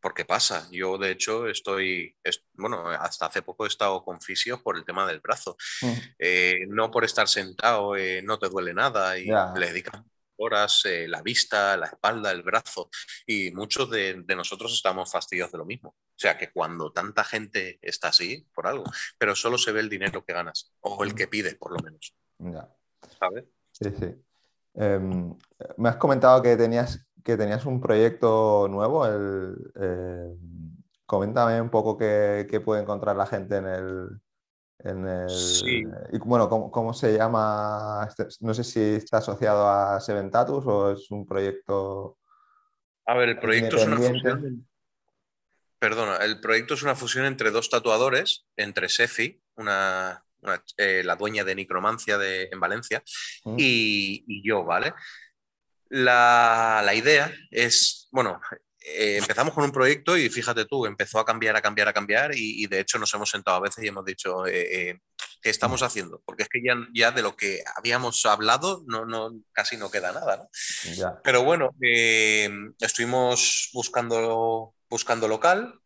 [0.04, 0.68] porque pasa.
[0.70, 2.14] Yo, de hecho, estoy,
[2.52, 5.56] bueno, hasta hace poco he estado con fisio por el tema del brazo.
[5.80, 5.92] Mm.
[6.18, 10.04] Eh, no por estar sentado, eh, no te duele nada, y le dedican
[10.36, 12.90] horas eh, la vista, la espalda, el brazo,
[13.26, 15.96] y muchos de, nosotros estamos fastidiados de lo mismo.
[15.96, 18.84] O sea que cuando tanta gente está así, por algo,
[19.16, 22.14] pero solo se ve el dinero que ganas, o el que pide, por lo menos.
[22.40, 22.68] Ya.
[23.72, 24.14] Sí, sí.
[24.74, 25.34] Em,
[25.78, 29.06] me has comentado que tenías, que tenías un proyecto nuevo.
[29.06, 34.08] El, em, coméntame un poco qué, puede encontrar la gente en el.
[34.78, 35.82] En el sí.
[36.12, 38.06] y, bueno, ¿cómo, se llama?
[38.06, 42.18] Este, no sé si está asociado a Seventatus o es un proyecto.
[43.06, 44.68] A ver, el proyecto es una fusión.
[45.78, 50.24] Perdona, el proyecto es una fusión entre dos tatuadores, entre Sefi, una
[50.76, 53.02] eh, la dueña de Nicromancia de, en Valencia,
[53.44, 53.56] mm.
[53.58, 54.92] y, yo, ¿vale?
[55.94, 58.40] La, idea es, bueno,
[58.80, 62.32] eh, empezamos con un proyecto y fíjate tú, empezó a cambiar, a cambiar, a cambiar
[62.34, 64.98] y, de hecho nos hemos sentado a veces y hemos dicho, eh,
[65.40, 65.84] ¿qué estamos mm.
[65.84, 66.22] haciendo?
[66.24, 70.10] Porque es que ya, ya de lo que habíamos hablado no, no, casi no queda
[70.10, 70.48] nada, ¿no?
[71.22, 71.70] Pero bueno,
[72.80, 75.78] estuvimos buscando, buscando local,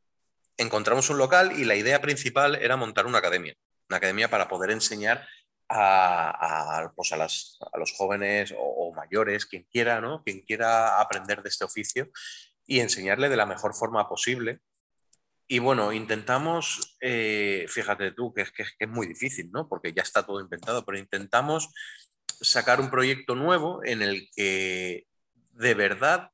[0.57, 3.55] encontramos un local y la idea principal era montar una academia
[3.88, 5.27] una academia para poder enseñar
[5.69, 10.23] a, pues a, los jóvenes o, mayores, quien quiera, ¿no?
[10.25, 12.11] quien quiera aprender de este oficio
[12.67, 14.61] y enseñarle de la mejor forma posible.
[15.47, 19.69] Y bueno, intentamos, eh, fíjate tú, que es, que es muy difícil, ¿no?
[19.69, 21.73] porque ya está todo inventado, pero intentamos
[22.41, 25.07] sacar un proyecto nuevo en el que
[25.53, 26.31] de verdad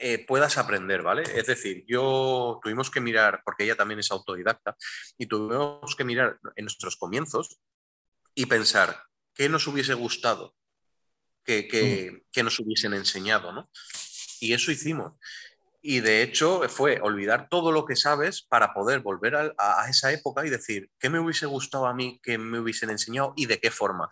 [0.00, 1.22] eh, puedas aprender, ¿vale?
[1.22, 4.76] Es decir, yo tuvimos que mirar, porque ella también es autodidacta,
[5.16, 7.58] y tuvimos que mirar en nuestros comienzos
[8.38, 9.02] y pensar
[9.34, 10.54] qué nos hubiese gustado
[11.44, 12.44] que, mm.
[12.44, 13.70] nos hubiesen enseñado, ¿no?
[14.40, 15.14] Y eso hicimos.
[15.80, 20.44] Y de hecho fue olvidar todo lo que sabes para poder volver a, esa época
[20.44, 23.70] y decir, ¿qué me hubiese gustado a mí que me hubiesen enseñado y de qué
[23.70, 24.08] forma?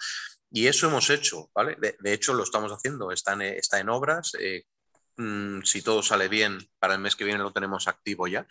[0.50, 1.76] Y eso hemos hecho, ¿vale?
[1.76, 4.64] De, hecho lo estamos haciendo, está en, está en obras, eh,
[5.16, 8.46] Mm, si todo sale bien, para el mes que viene lo tenemos activo ya.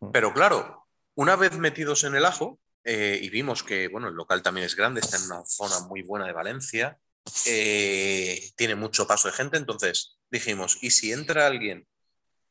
[0.00, 0.10] Mm.
[0.12, 4.42] Pero claro, una vez metidos en el ajo, eh, y vimos que bueno, el local
[4.42, 6.98] también es grande, está en una zona muy buena de Valencia,
[7.46, 11.86] eh, tiene mucho paso de gente, entonces dijimos, ¿y si entra alguien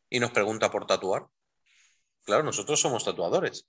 [0.09, 1.27] y nos pregunta por tatuar?
[2.23, 3.67] Claro, nosotros somos tatuadores.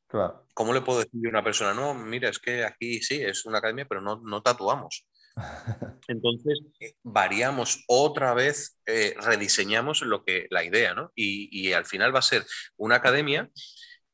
[0.53, 3.59] ¿Cómo le puedo decir a una persona, no, mira, es que aquí sí, es una
[3.59, 5.07] academia, pero no, no tatuamos?
[6.09, 11.13] Entonces, eh, variamos otra vez, eh, rediseñamos lo que, la idea, ¿no?
[11.15, 12.45] Y, al final va a ser
[12.77, 13.49] una academia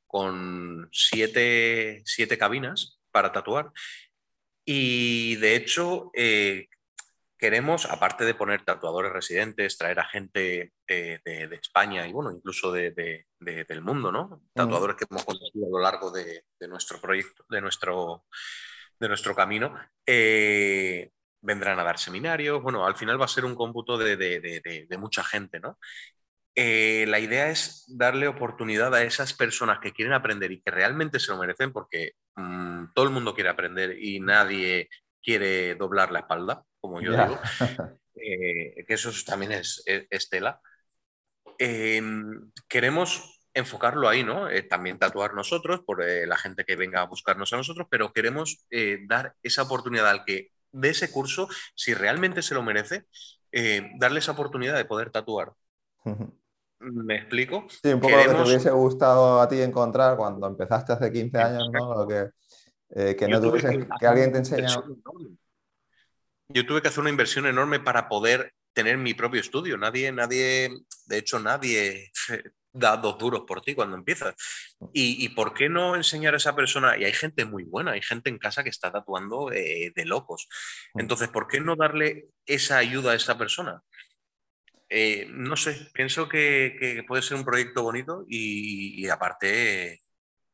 [0.06, 2.02] con siete,
[2.38, 3.70] cabinas para tatuar.
[4.64, 6.68] Y de hecho, eh,
[7.38, 13.82] queremos, aparte de poner tatuadores residentes, traer a gente de, España y bueno, incluso del
[13.82, 14.42] mundo, ¿no?
[14.52, 18.24] Tatuadores que hemos conocido a lo largo de, nuestro proyecto, de nuestro,
[18.98, 19.74] de nuestro camino,
[21.46, 25.60] vendrán a dar seminarios, bueno, al final va a ser un cómputo de, mucha gente,
[25.60, 25.78] ¿no?
[26.58, 31.20] Eh, la idea es darle oportunidad a esas personas que quieren aprender y que realmente
[31.20, 34.88] se lo merecen, porque mm, todo el mundo quiere aprender y nadie
[35.22, 37.38] quiere doblar la espalda, como yo digo,
[38.14, 40.58] eh, que eso también es, estela.
[41.58, 44.48] Em, queremos enfocarlo ahí, ¿no?
[44.48, 48.66] Eh, también tatuar nosotros, por la gente que venga a buscarnos a nosotros, pero queremos
[49.06, 53.04] dar esa oportunidad al que de ese curso, si realmente se lo merece,
[53.98, 55.52] darle esa oportunidad de poder tatuar.
[56.80, 57.66] ¿Me explico?
[57.68, 61.38] Sí, un poco lo que te hubiese gustado a ti encontrar cuando empezaste hace 15
[61.38, 62.06] años, ¿no?
[62.06, 64.82] que, no tuviese, que, alguien te enseñara.
[66.48, 69.78] Yo tuve que hacer una inversión enorme para poder tener mi propio estudio.
[69.78, 70.70] Nadie, nadie,
[71.06, 72.12] de hecho, nadie
[72.72, 74.34] da dos duros por ti cuando empiezas.
[74.92, 76.96] ¿Y, por qué no enseñar a esa persona?
[76.98, 80.46] Y hay gente muy buena, hay gente en casa que está tatuando eh, de locos.
[80.94, 81.00] Mm.
[81.00, 83.82] Entonces, ¿por qué no darle esa ayuda a esa persona?
[84.88, 90.00] Eh, no sé, pienso que, puede ser un proyecto bonito y aparte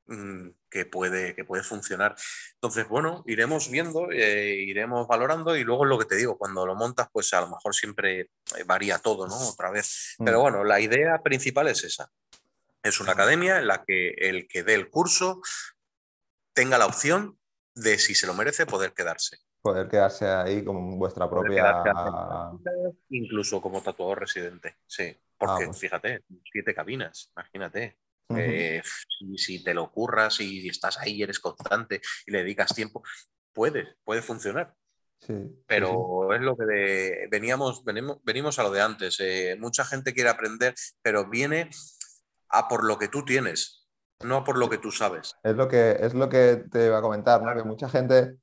[0.06, 2.16] Mm, que puede, que puede funcionar.
[2.54, 6.74] Entonces, bueno, iremos viendo, eh, iremos valorando y luego lo que te digo, cuando lo
[6.74, 9.36] montas, pues a lo mejor siempre eh, varía todo, ¿no?
[9.48, 10.16] Otra vez.
[10.18, 10.42] Pero mm.
[10.42, 12.10] bueno, la idea principal es esa.
[12.82, 15.40] Es una academia en la que el que dé el curso
[16.52, 17.38] tenga la opción
[17.74, 19.38] de, si se lo merece, poder quedarse.
[19.62, 21.84] Poder quedarse ahí como vuestra propia...
[23.10, 25.16] Incluso como tatuador residente, sí.
[25.38, 25.78] Porque, ah, pues.
[25.78, 27.98] fíjate, siete cabinas, imagínate.
[28.36, 28.82] Eh,
[29.36, 33.02] si, te lo ocurras y estás ahí y eres constante y le dedicas tiempo,
[33.52, 34.74] puede, puede funcionar.
[35.66, 39.20] pero es lo que veníamos, venimos, a lo de antes.
[39.20, 41.70] Eh, mucha gente quiere aprender, pero viene
[42.48, 43.88] a por lo que tú tienes,
[44.20, 45.34] no por lo que tú sabes.
[45.42, 47.54] Es lo que, es lo que te iba a comentar, ¿no?
[47.54, 48.36] que mucha gente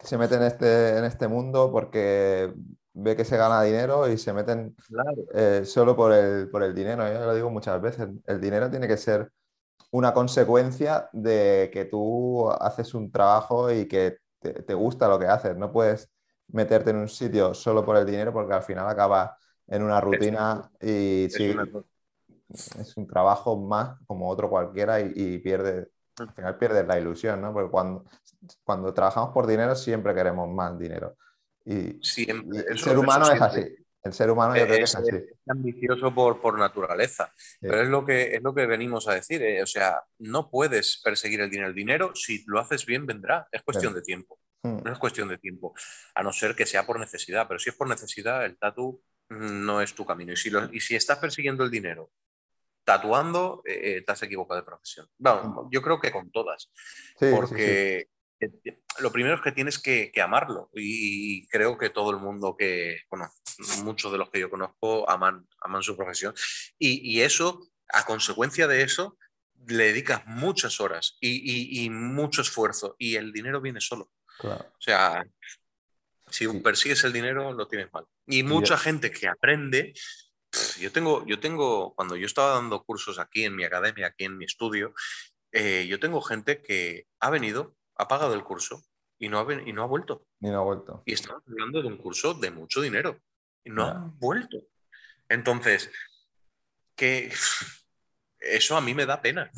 [0.00, 2.52] se mete en este, en este mundo porque
[2.94, 4.76] ve que se gana dinero y se meten
[5.34, 7.06] eh, solo por el, por el dinero.
[7.12, 9.30] Yo lo digo muchas veces, el dinero tiene que ser
[9.90, 15.56] una consecuencia de que tú haces un trabajo y que te, gusta lo que haces.
[15.56, 16.10] No puedes
[16.48, 20.70] meterte en un sitio solo por el dinero porque al final acaba en una rutina
[20.80, 25.88] y es, un trabajo más como otro cualquiera y, pierde,
[26.20, 27.52] al final pierdes la ilusión, ¿no?
[27.52, 28.04] Porque cuando,
[28.64, 31.16] cuando trabajamos por dinero siempre queremos más dinero.
[31.64, 33.76] Y, el ser humano es así.
[34.02, 34.96] El ser humano es,
[35.46, 39.42] ambicioso por, por naturaleza, pero es lo, que, es lo que venimos a decir.
[39.42, 41.68] Eh, o sea, no puedes perseguir el dinero.
[41.68, 43.48] El dinero, si lo haces bien, vendrá.
[43.50, 44.38] Es cuestión de tiempo.
[44.62, 44.78] Hmm.
[44.84, 45.74] No es cuestión de tiempo,
[46.14, 47.46] a no ser que sea por necesidad.
[47.48, 50.32] Pero si es por necesidad, el tatu no es tu camino.
[50.32, 52.10] Y si, y si estás persiguiendo el dinero
[52.88, 55.06] tatuando, eh, eh, te has equivocado de profesión.
[55.18, 56.70] Bueno, yo creo que con todas.
[57.20, 58.08] porque
[59.00, 63.28] lo primero es que tienes que, amarlo y creo que todo el mundo que, bueno,
[63.84, 66.32] muchos de los que yo conozco aman, aman su profesión
[66.78, 67.60] y, eso,
[67.92, 69.18] a consecuencia de eso,
[69.66, 74.10] le dedicas muchas horas y, mucho esfuerzo y el dinero viene solo.
[74.44, 75.22] O sea,
[76.30, 78.06] si persigues el dinero, lo tienes mal.
[78.26, 79.92] Y mucha gente que aprende,
[80.80, 84.36] yo tengo, yo tengo, cuando yo estaba dando cursos aquí en mi academia, aquí en
[84.36, 84.94] mi estudio,
[85.52, 88.82] eh, yo tengo gente que ha venido ha pagado el curso
[89.18, 90.24] y no ha, y no ha vuelto.
[90.40, 91.02] Y no ha vuelto.
[91.04, 93.20] Y estamos hablando de un curso de mucho dinero
[93.64, 94.58] y no ha vuelto.
[95.28, 95.90] Entonces,
[96.94, 97.30] que
[98.38, 99.50] eso a mí me da pena.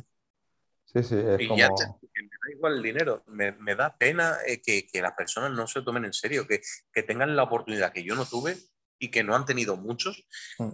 [0.87, 1.57] Sí, sí, es como...
[1.57, 6.07] me da igual el dinero, me, da pena eh, que, las personas no se tomen
[6.07, 6.63] en serio, que,
[7.03, 8.57] tengan la oportunidad que yo no tuve
[9.01, 10.25] y que no han tenido muchos
[10.59, 10.71] mm.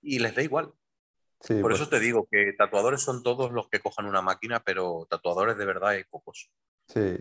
[0.00, 0.72] y les da igual.
[1.46, 5.06] Por pues eso te digo que tatuadores son todos los que cojan una máquina, pero
[5.10, 6.50] tatuadores de verdad hay pocos.
[6.86, 7.18] Sí.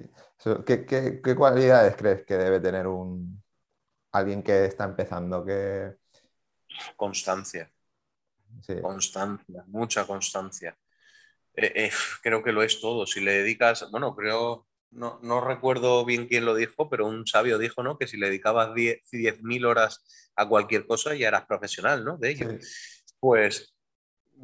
[0.65, 3.41] ¿Qué, cualidades crees que debe tener un
[4.12, 5.43] alguien que está empezando?
[5.43, 5.95] Que...
[6.95, 7.71] Constancia.
[8.81, 10.77] Constancia, mucha constancia.
[11.55, 13.07] Eh, eh, creo que lo es todo.
[13.07, 17.58] Si le dedicas, bueno, creo, no, no, recuerdo bien quién lo dijo, pero un sabio
[17.58, 17.97] dijo, ¿no?
[17.97, 20.04] Que si le dedicabas 10.000 horas
[20.36, 22.17] a cualquier cosa ya eras profesional, ¿no?
[22.17, 22.49] De ello.
[23.19, 23.73] Pues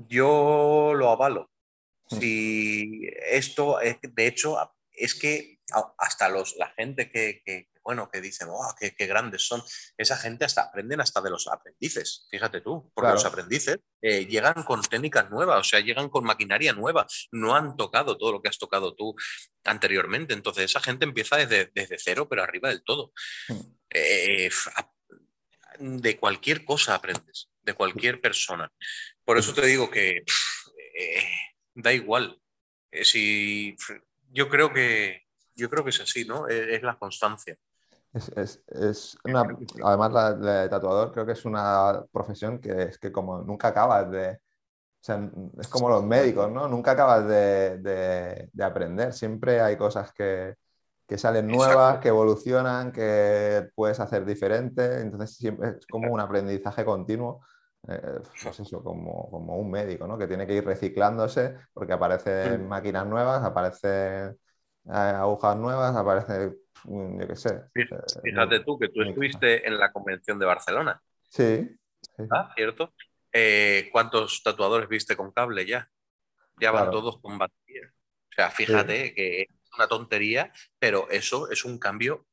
[0.08, 1.52] yo lo avalo.
[2.10, 2.20] Hmm.
[2.20, 4.58] Si esto, de hecho,
[4.92, 5.60] es que
[5.98, 9.64] hasta los, la gente que, bueno, que dicen, oh, qué, grandes son,
[9.98, 14.64] esa gente hasta aprenden hasta de los aprendices, fíjate tú, porque los aprendices eh, llegan
[14.64, 18.50] con técnicas nuevas, o sea, llegan con maquinaria nueva, no han tocado todo lo que
[18.50, 19.16] has tocado tú
[19.64, 23.14] anteriormente, entonces esa gente empieza desde, desde cero, pero arriba del todo.
[23.48, 23.62] Hmm.
[23.90, 24.50] Eh,
[25.80, 28.70] de cualquier cosa aprendes, de cualquier persona.
[29.24, 30.26] Por eso te digo que
[30.98, 31.28] eh,
[31.74, 32.38] da igual.
[32.92, 33.76] Eh, si,
[34.32, 36.48] yo, creo que, yo creo que es así, ¿no?
[36.48, 37.58] Es, la constancia.
[38.14, 39.18] Es,
[39.84, 44.10] además, la, de tatuador creo que es una profesión que es que como nunca acabas
[44.10, 44.40] de...
[45.60, 46.68] es como los médicos, ¿no?
[46.68, 49.14] Nunca acabas de, aprender.
[49.14, 50.56] Siempre hay cosas que,
[51.18, 55.02] salen nuevas, que evolucionan, que puedes hacer diferente.
[55.02, 57.42] Entonces siempre es como un aprendizaje continuo
[57.88, 60.18] Eh, pues eso, como, un médico, ¿no?
[60.18, 62.68] Que tiene que ir reciclándose porque aparecen mm.
[62.68, 64.38] máquinas nuevas, aparecen
[64.90, 67.62] agujas nuevas, aparece, mm, yo qué sé.
[67.74, 71.02] Fíjate eh, tú que tú estuviste en la convención de Barcelona.
[71.30, 71.70] Sí.
[72.32, 72.94] Ah, ¿cierto?
[73.92, 75.90] ¿Cuántos tatuadores viste con cable ya?
[76.60, 77.92] Ya van todos con batería.
[78.32, 82.26] O sea, fíjate que es una tontería, pero eso es un cambio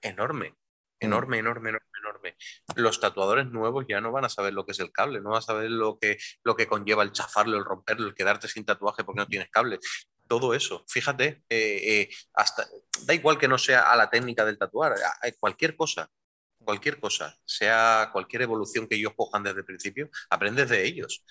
[0.00, 0.50] enorme.
[0.50, 1.06] Mm.
[1.06, 2.36] Enorme, enorme, enorme, enorme.
[2.76, 5.38] Los tatuadores nuevos ya no van a saber lo que es el cable, no van
[5.38, 9.04] a saber lo que, lo que conlleva el chafarlo, el romperlo, el quedarte sin tatuaje
[9.04, 9.78] porque no tienes cable.
[10.26, 12.66] Todo eso, fíjate, eh, eh, hasta,
[13.04, 14.96] da igual que no sea a la técnica del tatuar,
[15.38, 16.10] cualquier cosa,
[16.58, 21.24] cualquier cosa, sea cualquier evolución que ellos cojan desde el principio, aprendes de ellos.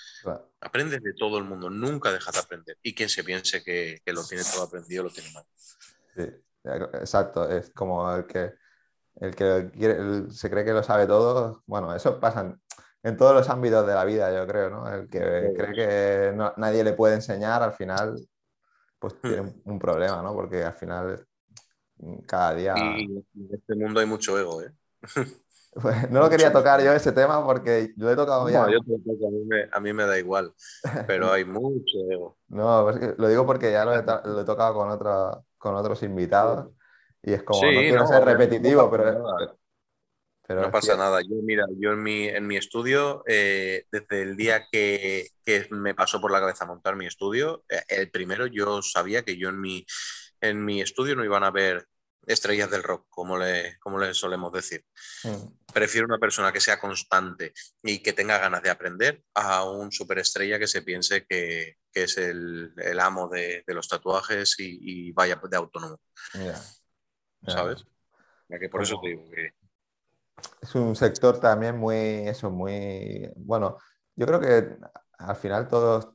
[0.61, 2.77] Aprendes de todo el mundo, nunca dejas de aprender.
[2.81, 5.43] Y quien se piense que, que lo tiene todo aprendido, lo tiene mal.
[6.15, 6.23] Sí,
[7.01, 8.53] exacto, es como el que
[9.21, 12.57] el que se cree que lo sabe todo, bueno, eso pasa
[13.03, 14.91] en, todos los ámbitos de la vida, yo creo, ¿no?
[14.91, 18.15] El que cree que nadie le puede enseñar, al final,
[19.09, 19.27] pues hmm.
[19.27, 20.33] tiene un, problema, ¿no?
[20.33, 21.25] Porque al final,
[22.27, 22.73] cada día...
[22.97, 24.71] Y en este mundo hay mucho ego, ¿eh?
[25.81, 28.65] Pues, no lo quería tocar yo ese tema porque lo he tocado ya.
[28.65, 30.53] No, yo a, mí me, a mí me da igual,
[31.05, 32.37] pero hay mucho ego.
[32.47, 36.69] No, lo digo porque ya lo he, lo he tocado con, otra, con otros invitados
[37.21, 39.21] y es como, no quiero ser repetitivo, pero,
[40.47, 40.61] pero...
[40.61, 41.21] no pasa nada.
[41.21, 45.93] Yo, mira, yo en mi, en mi estudio, eh, desde el día que, que, me
[45.93, 49.59] pasó por la cabeza montar mi estudio, eh, el primero yo sabía que yo en
[49.59, 49.85] mi,
[50.41, 51.87] en mi estudio no iban a ver
[52.27, 54.83] estrellas del rock, como le, como le solemos decir.
[55.23, 55.73] Mm.
[55.73, 60.59] Prefiero una persona que sea constante y que tenga ganas de aprender a un superestrella
[60.59, 65.11] que se piense que, que es el, el amo de, de, los tatuajes y, y
[65.11, 65.99] vaya de autónomo.
[67.47, 67.85] ¿sabes?
[68.49, 69.53] Ya que por eso te digo que...
[70.61, 71.95] Es un sector también muy,
[72.27, 73.77] eso, muy, bueno,
[74.15, 74.77] yo creo que
[75.17, 76.09] al final todos,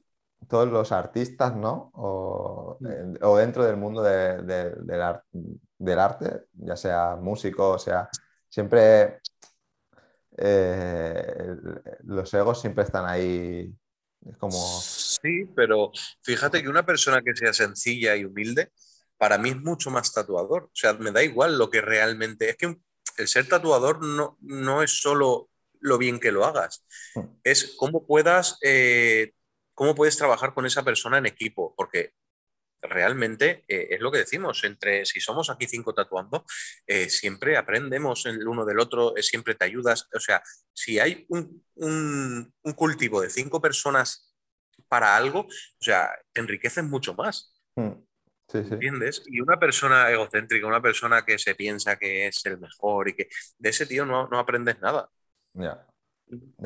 [0.49, 1.91] todos los artistas, ¿no?
[1.95, 3.37] O, mm.
[3.37, 8.09] dentro del mundo del, arte, ya sea músico, o sea,
[8.49, 9.21] siempre
[10.37, 11.57] eh,
[12.05, 13.73] los egos siempre están ahí
[14.39, 14.81] como...
[14.81, 15.93] Sí, pero
[16.23, 18.73] fíjate que una persona que sea sencilla y humilde,
[19.17, 20.65] para mí es mucho más tatuador.
[20.65, 22.51] O sea, me da igual lo que realmente...
[22.51, 22.77] Es que
[23.17, 25.51] el ser tatuador no, no es solo
[25.81, 26.85] lo bien que lo hagas,
[27.15, 27.21] mm.
[27.45, 29.33] es cómo puedas, eh,
[29.75, 32.13] cómo puedes trabajar con esa persona en equipo, porque
[32.83, 36.45] realmente eh, es lo que decimos, entre si somos aquí cinco tatuando,
[36.87, 40.43] eh, siempre aprendemos el uno del otro, siempre te ayudas, o sea,
[40.73, 44.35] si hay un, un, cultivo de cinco personas
[44.89, 47.55] para algo, o sea, te enriqueces mucho más.
[47.77, 47.93] Mm.
[48.53, 49.23] ¿Entiendes?
[49.27, 53.29] Y una persona egocéntrica, una persona que se piensa que es el mejor y que
[53.59, 55.09] de ese tío no, no aprendes nada.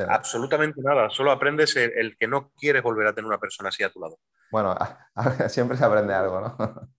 [0.08, 1.10] Absolutamente nada.
[1.10, 4.18] Solo aprendes el, que no quieres volver a tener una persona así a tu lado.
[4.50, 4.76] Bueno,
[5.48, 6.94] siempre se aprende algo, ¿no?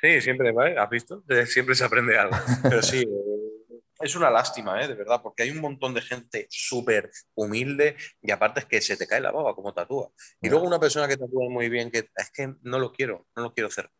[0.00, 0.78] Sí, siempre, ¿vale?
[0.78, 1.22] ¿Has visto?
[1.46, 2.34] Siempre se aprende algo.
[2.62, 4.88] Pero sí, eh, es una lástima, ¿eh?
[4.88, 8.96] De verdad, porque hay un montón de gente súper humilde y aparte es que se
[8.96, 10.10] te cae la baba como tatúa.
[10.40, 13.42] Y luego una persona que tatúa muy bien, que es que no lo quiero, no
[13.42, 13.90] lo quiero hacer.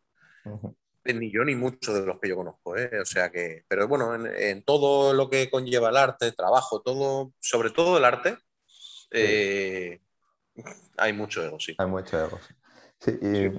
[1.03, 2.99] Ni yo ni muchos de los que yo conozco, ¿eh?
[3.01, 7.71] o sea que, pero bueno, en, todo lo que conlleva el arte, trabajo, todo, sobre
[7.71, 8.37] todo el arte,
[9.09, 9.99] eh,
[10.97, 11.75] hay mucho ego, sí.
[11.79, 12.39] Hay mucho ego,
[12.99, 13.17] sí.
[13.19, 13.49] y,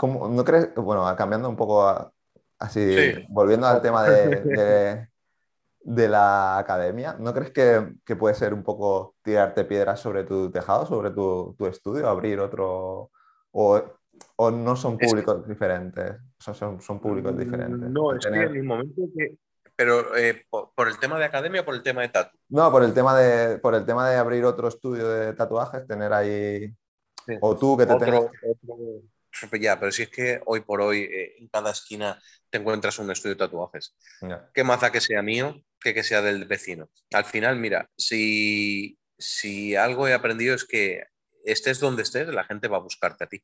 [0.00, 2.14] ¿No crees, bueno, cambiando un poco
[2.58, 2.96] así,
[3.28, 5.08] volviendo al tema de,
[5.80, 10.86] de, la academia, ¿no crees que, puede ser un poco tirarte piedras sobre tu tejado,
[10.86, 13.10] sobre tu, tu estudio, abrir otro,
[13.50, 13.82] o
[14.36, 16.16] ¿O no son públicos diferentes?
[16.38, 17.90] son, son, públicos diferentes.
[17.90, 19.36] No, es que en el momento que...
[19.76, 22.36] Pero eh, por, el tema de academia o por el tema de tatu?
[22.48, 26.12] No, por el tema de, por el tema de abrir otro estudio de tatuajes, tener
[26.12, 26.72] ahí...
[27.40, 28.30] O tú que te otro,
[29.58, 33.10] Ya, pero si es que hoy por hoy eh, en cada esquina te encuentras un
[33.10, 33.96] estudio de tatuajes.
[34.52, 36.90] ¿Qué da que sea mío que que sea del vecino?
[37.12, 41.04] Al final, mira, si, si algo he aprendido es que
[41.44, 43.42] estés donde estés, la gente va a buscarte a ti.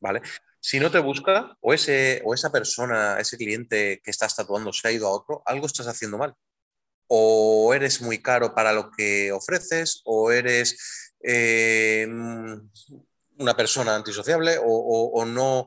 [0.00, 0.22] ¿Vale?
[0.60, 4.86] Si no te busca, o, ese, o esa persona, ese cliente que estás tatuando se
[4.86, 6.34] ha ido a otro, algo estás haciendo mal.
[7.08, 12.06] O eres muy caro para lo que ofreces, o eres eh,
[13.38, 15.66] una persona antisociable, o, no,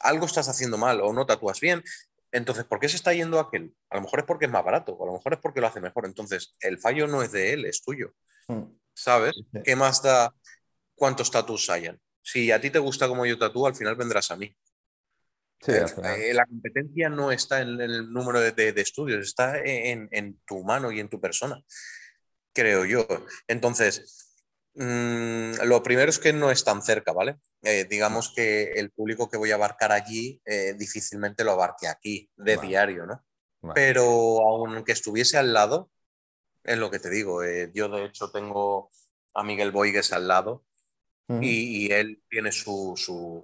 [0.00, 1.82] algo estás haciendo mal, o no tatúas bien.
[2.30, 3.74] Entonces, ¿por qué se está yendo aquel?
[3.88, 5.66] A lo mejor es porque es más barato, o a lo mejor es porque lo
[5.66, 6.04] hace mejor.
[6.04, 8.12] Entonces, el fallo no es de él, es tuyo.
[8.48, 8.64] Mm.
[8.92, 9.34] ¿Sabes?
[9.64, 10.34] ¿Qué más da
[10.94, 11.98] cuántos tatuos hayan?
[12.26, 14.52] Si a ti te gusta como yo tatúo, al final vendrás a mí.
[15.68, 20.90] Eh, eh, la competencia no está en el número de, estudios, está en, tu mano
[20.90, 21.62] y en tu persona.
[22.52, 23.06] creo yo.
[23.46, 24.34] Entonces,
[24.74, 27.36] mm, lo primero es que no es tan cerca, ¿vale?
[27.62, 32.28] Eh, digamos que el público que voy a abarcar allí eh, difícilmente lo abarque aquí,
[32.36, 33.24] de diario, ¿no?
[33.72, 34.04] Pero
[34.40, 35.90] aunque estuviese al lado,
[36.64, 38.90] es lo que te digo, yo de hecho tengo
[39.32, 40.65] a Miguel Boigues al lado
[41.28, 42.94] y, él tiene su,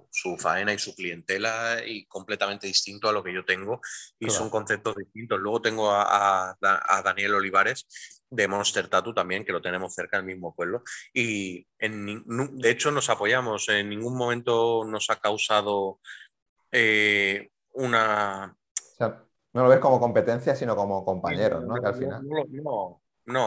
[0.09, 3.81] su, faena y su clientela y completamente distinto a lo que yo tengo
[4.19, 5.39] y son conceptos distintos.
[5.39, 7.85] Luego tengo a, a, Daniel Olivares
[8.29, 12.23] de Monster Tattoo también, que lo tenemos cerca del mismo pueblo y en,
[12.57, 15.99] de hecho nos apoyamos, en ningún momento nos ha causado
[16.71, 18.55] eh, una...
[18.99, 21.75] no lo ves como competencia, sino como compañeros, ¿no?
[21.75, 22.27] que al final...
[22.27, 23.02] no, no,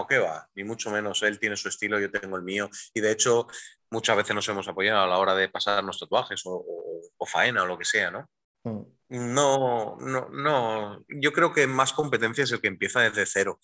[0.09, 1.22] qué va, ni mucho menos.
[1.22, 2.70] Él tiene su estilo, yo tengo el mío.
[2.95, 3.47] Y de hecho,
[3.91, 6.64] muchas veces nos hemos apoyado a la hora de pasarnos tatuajes o,
[7.27, 8.29] faena o lo que sea, ¿no?
[8.64, 8.97] Mm.
[9.09, 11.05] No, no, no.
[11.09, 13.61] Yo creo que más competencia es el que empieza desde cero.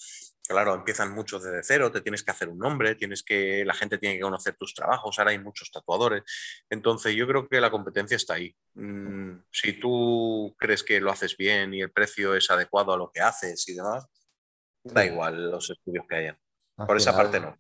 [0.47, 3.99] Claro, empiezan muchos desde cero, te tienes que hacer un nombre, tienes que, la gente
[3.99, 6.23] tiene que conocer tus trabajos, ahora hay muchos tatuadores.
[6.69, 8.55] Entonces, yo creo que la competencia está ahí.
[8.75, 13.11] Mm, si tú crees que lo haces bien y el precio es adecuado a lo
[13.11, 14.07] que haces y demás,
[14.85, 16.39] Da igual los estudios que hayan.
[16.77, 17.57] Por esa parte no.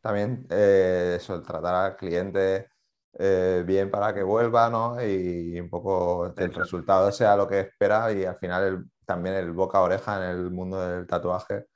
[0.00, 2.68] También eh, eso, tratar al cliente
[3.18, 5.02] eh, bien para que vuelva, ¿no?
[5.02, 9.78] Y un poco el resultado sea lo que espera y al final también el boca
[9.78, 11.66] a oreja en el mundo del tatuaje.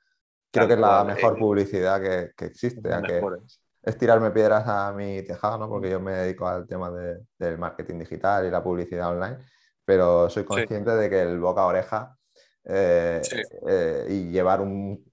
[0.51, 2.89] Creo que es la mejor eh, publicidad que, que existe.
[3.05, 3.21] Que
[3.83, 5.67] es tirarme piedras a mi tejado, ¿no?
[5.67, 9.37] Porque yo me dedico al tema del marketing digital y la publicidad online,
[9.83, 12.17] pero soy consciente de que el boca a oreja
[12.65, 13.21] eh,
[13.67, 15.09] eh, y llevar un,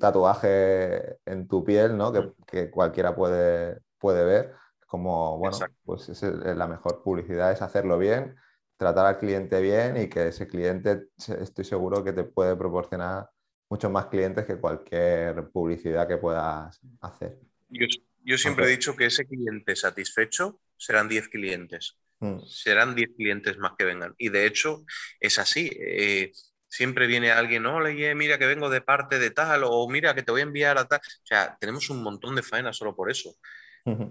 [0.00, 2.12] tatuaje en tu piel, ¿no?
[2.46, 4.54] Que, cualquiera puede, puede ver.
[4.86, 8.34] Como, bueno, pues es, la mejor publicidad es hacerlo bien,
[8.76, 11.08] tratar al cliente bien y que ese cliente,
[11.38, 13.28] estoy seguro que te puede proporcionar
[13.68, 17.38] muchos más clientes que cualquier publicidad que puedas hacer.
[17.68, 21.96] Yo, siempre he dicho que ese cliente satisfecho serán 10 clientes.
[22.18, 22.40] Mm.
[22.40, 24.14] Serán 10 clientes más que vengan.
[24.18, 24.84] Y de hecho
[25.20, 25.70] es así.
[25.72, 26.32] Eh,
[26.70, 30.30] siempre viene alguien, hola, mira que vengo de parte de tal, o mira que te
[30.30, 31.00] voy a enviar a tal.
[31.00, 33.34] O sea, tenemos un montón de faenas solo por eso.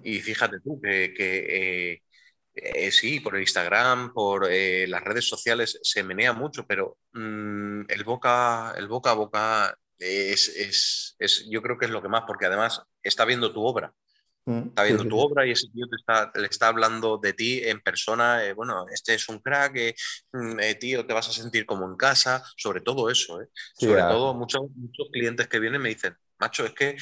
[0.04, 2.02] Y fíjate tú que, eh,
[2.54, 7.84] eh, sí, por el Instagram, por eh, las redes sociales se menea mucho, pero mm,
[7.88, 12.24] el, boca, el boca a boca es, es, yo creo que es lo que más,
[12.28, 13.94] porque además está viendo tu obra.
[14.50, 17.62] Mm, está viendo tu obra y ese tío te está, le está hablando de ti
[17.64, 18.44] en persona.
[18.44, 19.96] Eh, bueno, este es un crack, eh,
[20.34, 22.44] mm, eh, tío, te vas a sentir como en casa.
[22.58, 23.40] Sobre todo eso,
[23.76, 26.98] sobre todo muchos, muchos clientes que vienen me dicen, macho, es que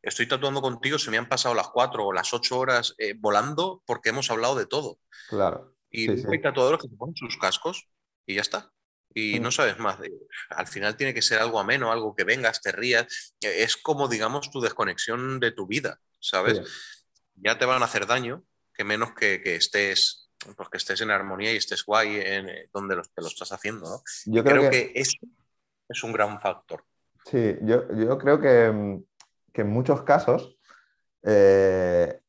[0.00, 4.08] estoy tatuando contigo, se me han pasado las cuatro o las ocho horas volando porque
[4.08, 4.98] hemos hablado de todo.
[5.28, 5.76] Claro.
[5.90, 7.90] Y hay tatuadores que se ponen sus cascos
[8.24, 8.72] y ya está
[9.16, 9.52] y no mm.
[9.52, 9.98] sabes más.
[10.50, 13.34] Al final tiene que ser algo ameno, algo que vengas, te rías.
[13.40, 16.00] Es como, digamos, tu desconexión de tu vida.
[16.20, 16.60] ¿Sabes?
[17.34, 18.42] Ya te van a hacer daño,
[18.72, 22.94] que menos que, estés pues que estés en armonía y estés guay en eh, donde
[22.94, 24.02] lo, te lo estás haciendo, ¿no?
[24.26, 24.92] Yo creo, que...
[24.94, 25.18] eso
[25.88, 26.84] es un gran factor.
[27.24, 27.86] Sí, yo,
[28.18, 30.56] creo que, en muchos casos
[31.24, 32.20] eh,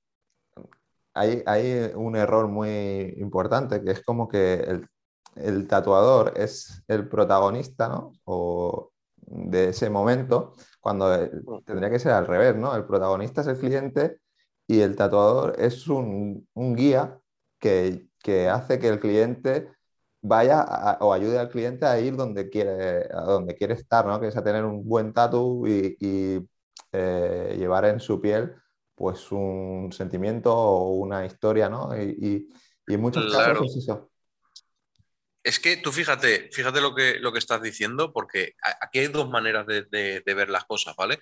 [1.14, 4.88] hay, un error muy importante, que es como que el,
[5.36, 8.14] el tatuador es el protagonista, ¿no?
[8.26, 10.56] O de ese momento,
[10.88, 11.64] cuando eh, mm.
[11.66, 12.74] tendría que ser al revés, ¿no?
[12.74, 14.22] El protagonista es el cliente
[14.66, 17.20] y el tatuador es un, guía
[17.60, 18.08] que,
[18.50, 19.70] hace que el cliente
[20.22, 24.18] vaya o ayude al cliente a ir donde quiere, a donde quiere estar, ¿no?
[24.22, 25.98] Que es a tener un buen tatu y,
[26.94, 28.56] eh, llevar en su piel
[28.96, 31.90] pues un sentimiento o una historia, ¿no?
[32.02, 32.48] Y,
[32.88, 34.10] en muchos casos es eso.
[35.48, 39.30] Es que tú fíjate, fíjate lo que, lo que estás diciendo, porque aquí hay dos
[39.30, 41.20] maneras de, ver las cosas, ¿vale?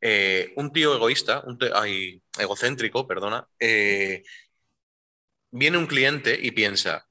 [0.00, 1.58] Eh, un tío egoísta, un
[2.38, 4.22] egocéntrico, perdona, eh,
[5.50, 7.06] viene un cliente y piensa,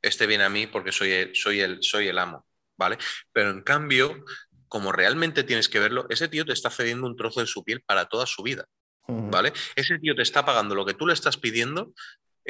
[0.00, 2.46] este viene a mí porque soy el, soy, el, soy el amo,
[2.78, 2.96] ¿vale?
[3.30, 4.24] Pero en cambio,
[4.66, 7.82] como realmente tienes que verlo, ese tío te está cediendo un trozo de su piel
[7.82, 8.64] para toda su vida,
[9.06, 9.52] ¿vale?
[9.76, 11.92] Ese tío te está pagando lo que tú le estás pidiendo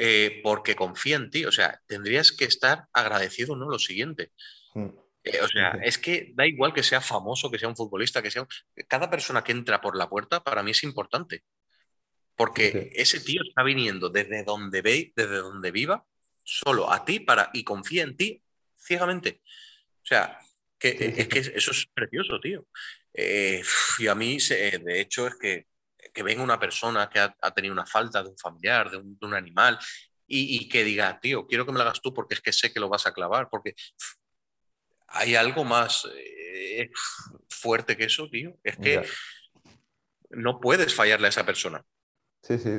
[0.01, 1.43] eh, porque confía en ti.
[1.43, 3.69] O sea, tendrías que estar agradecido, ¿no?
[3.69, 4.31] Lo siguiente.
[4.73, 4.87] Mm.
[5.25, 8.31] Eh, o sea, es que da igual que sea famoso, que sea un futbolista, que
[8.31, 8.47] sea...
[8.87, 11.43] Cada persona que entra por la puerta para mí es importante.
[12.37, 16.05] Porque ese tío está viniendo desde donde ve, desde donde viva,
[16.45, 18.41] solo a ti para, y confía en ti
[18.77, 19.41] ciegamente.
[20.01, 20.39] O sea,
[20.77, 22.65] que, es que eso es precioso, tío.
[23.13, 23.61] Eh,
[23.97, 25.67] y a mí, de hecho, es que
[26.13, 29.79] que venga una persona que ha, tenido una falta de un familiar, de un, animal,
[30.27, 32.79] y, que diga, tío, quiero que me lo hagas tú porque es que sé que
[32.79, 33.73] lo vas a clavar, porque
[35.07, 36.91] hay algo más eh,
[37.49, 38.55] fuerte que eso, tío.
[38.63, 39.03] Es que
[40.29, 41.83] no puedes fallarle a esa persona.
[42.41, 42.69] Sí, sí,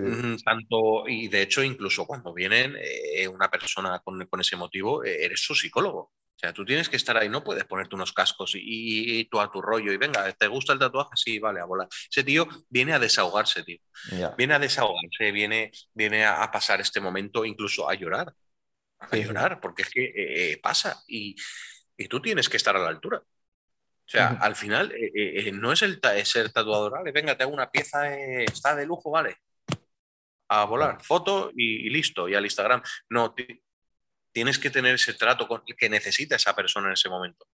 [0.45, 5.41] Tanto, y de hecho, incluso cuando vienen eh, una persona con, ese motivo, eh, eres
[5.41, 6.12] su psicólogo.
[6.41, 9.51] O sea, tú tienes que estar ahí, no puedes ponerte unos cascos y, tú a
[9.51, 11.11] tu rollo y venga, ¿te gusta el tatuaje?
[11.14, 11.86] Sí, vale, a volar.
[12.11, 13.78] Ese tío viene a desahogarse, tío.
[14.38, 18.32] Viene a desahogarse, viene, viene a, pasar este momento, incluso a llorar.
[19.01, 21.36] A llorar, porque es que eh, pasa y,
[21.99, 23.18] y tú tienes que estar a la altura.
[23.18, 24.95] O sea, al final
[25.53, 29.36] no es el ser tatuador, vale, venga, te hago una pieza, está de lujo, vale,
[30.49, 32.82] a volar, foto y, listo, y al Instagram.
[33.11, 33.34] No,
[34.33, 37.47] tienes que tener ese trato con, que necesita esa persona en ese momento.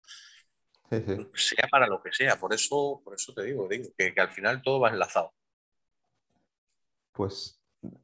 [0.89, 4.61] Sea para lo que sea, por eso, por eso te digo, digo que, al final
[4.61, 5.33] todo va enlazado.
[7.11, 7.59] Pues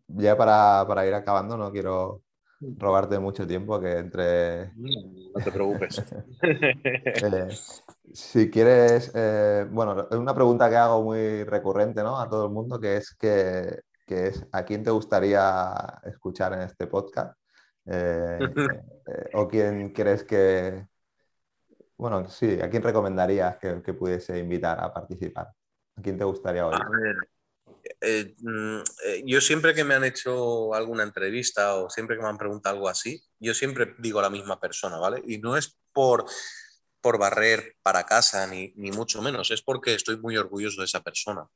[0.07, 2.23] ya para, ir acabando, no quiero
[2.59, 4.71] robarte mucho tiempo que entre...
[4.75, 6.03] No te preocupes.
[6.43, 7.47] Eh,
[8.13, 12.19] si quieres, eh, bueno, es una pregunta que hago muy recurrente ¿no?
[12.19, 16.61] a todo el mundo, que es que que es ¿a quién te gustaría escuchar en
[16.61, 17.37] este podcast?
[17.85, 18.39] Eh,
[19.07, 20.87] eh, ¿O quién crees que,
[21.97, 25.47] bueno, sí, ¿a quién recomendarías que, pudiese invitar a participar?
[25.95, 26.75] ¿A quién te gustaría oír?
[26.75, 27.15] A ver,
[28.01, 28.81] eh, mm,
[29.25, 32.89] yo siempre que me han hecho alguna entrevista o siempre que me han preguntado algo
[32.89, 35.21] así, yo siempre digo a la misma persona, ¿vale?
[35.25, 36.25] Y no es por,
[37.01, 41.01] por barrer para casa, ni, ni mucho menos, es porque estoy muy orgulloso de esa
[41.01, 41.47] persona.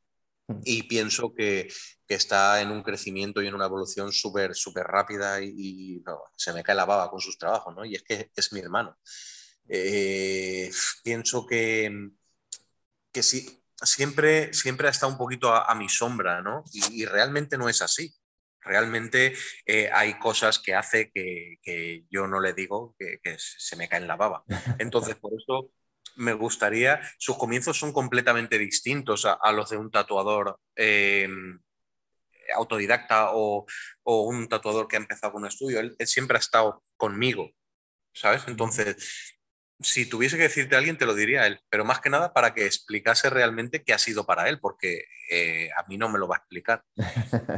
[0.48, 0.62] Mm.
[0.64, 1.68] y pienso que,
[2.10, 6.02] está en un crecimiento y en una evolución súper, súper rápida y,
[6.38, 7.84] se me cae la baba con sus trabajos, ¿no?
[7.84, 8.98] Y es que es mi hermano.
[9.68, 10.72] Eh,
[11.04, 11.92] pienso que,
[13.12, 16.64] que sí, siempre, siempre ha estado un poquito a, mi sombra, ¿no?
[16.72, 18.16] Y, realmente no es así.
[18.62, 19.34] Realmente
[19.66, 24.00] eh, hay cosas que hace que, yo no le digo que, que se me cae
[24.00, 24.46] en la baba.
[24.80, 25.72] Entonces, por eso
[26.18, 31.60] me gustaría, sus comienzos son completamente distintos a, los de un tatuador em,
[32.56, 33.66] autodidacta o,
[34.04, 35.80] un tatuador que ha empezado con un estudio.
[35.80, 37.52] Él, siempre ha estado conmigo,
[38.14, 38.44] ¿sabes?
[38.48, 39.36] Entonces,
[39.80, 42.34] si tuviese que decirte a alguien, te lo diría a él, pero más que nada
[42.34, 46.18] para que explicase realmente qué ha sido para él, porque eh, a mí no me
[46.18, 46.84] lo va a explicar.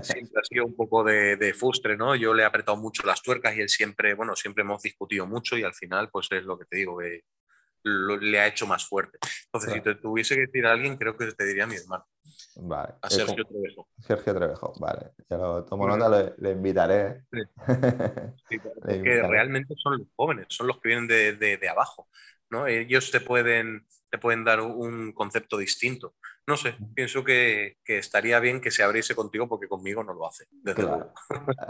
[0.02, 2.16] Siempre ha sido un poco de, de, fustre, ¿no?
[2.16, 5.58] Yo le he apretado mucho las tuercas y él siempre, bueno, siempre hemos discutido mucho
[5.58, 7.24] y al final, pues es lo que te digo, que
[7.84, 9.18] le ha hecho más fuerte.
[9.46, 12.06] Entonces, si te tuviese que decir a alguien, creo que te diría a mi hermano.
[12.56, 12.94] Vale.
[13.02, 13.88] A Sergio Trevejo.
[14.00, 15.12] Sergio Trevejo, vale.
[15.30, 17.24] Ya lo tomo nota, le, invitaré.
[18.50, 22.08] que realmente son los jóvenes, son los que vienen de, de abajo.
[22.50, 22.68] ¿no?
[22.68, 26.16] Ellos te pueden, te pueden dar un concepto distinto.
[26.50, 30.48] No sé, pienso que, estaría bien que se abriese contigo porque conmigo no lo hace.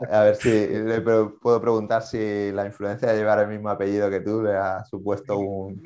[0.09, 4.21] A ver si le puedo preguntar si la influencia de llevar el mismo apellido que
[4.21, 5.83] tú le ha supuesto un,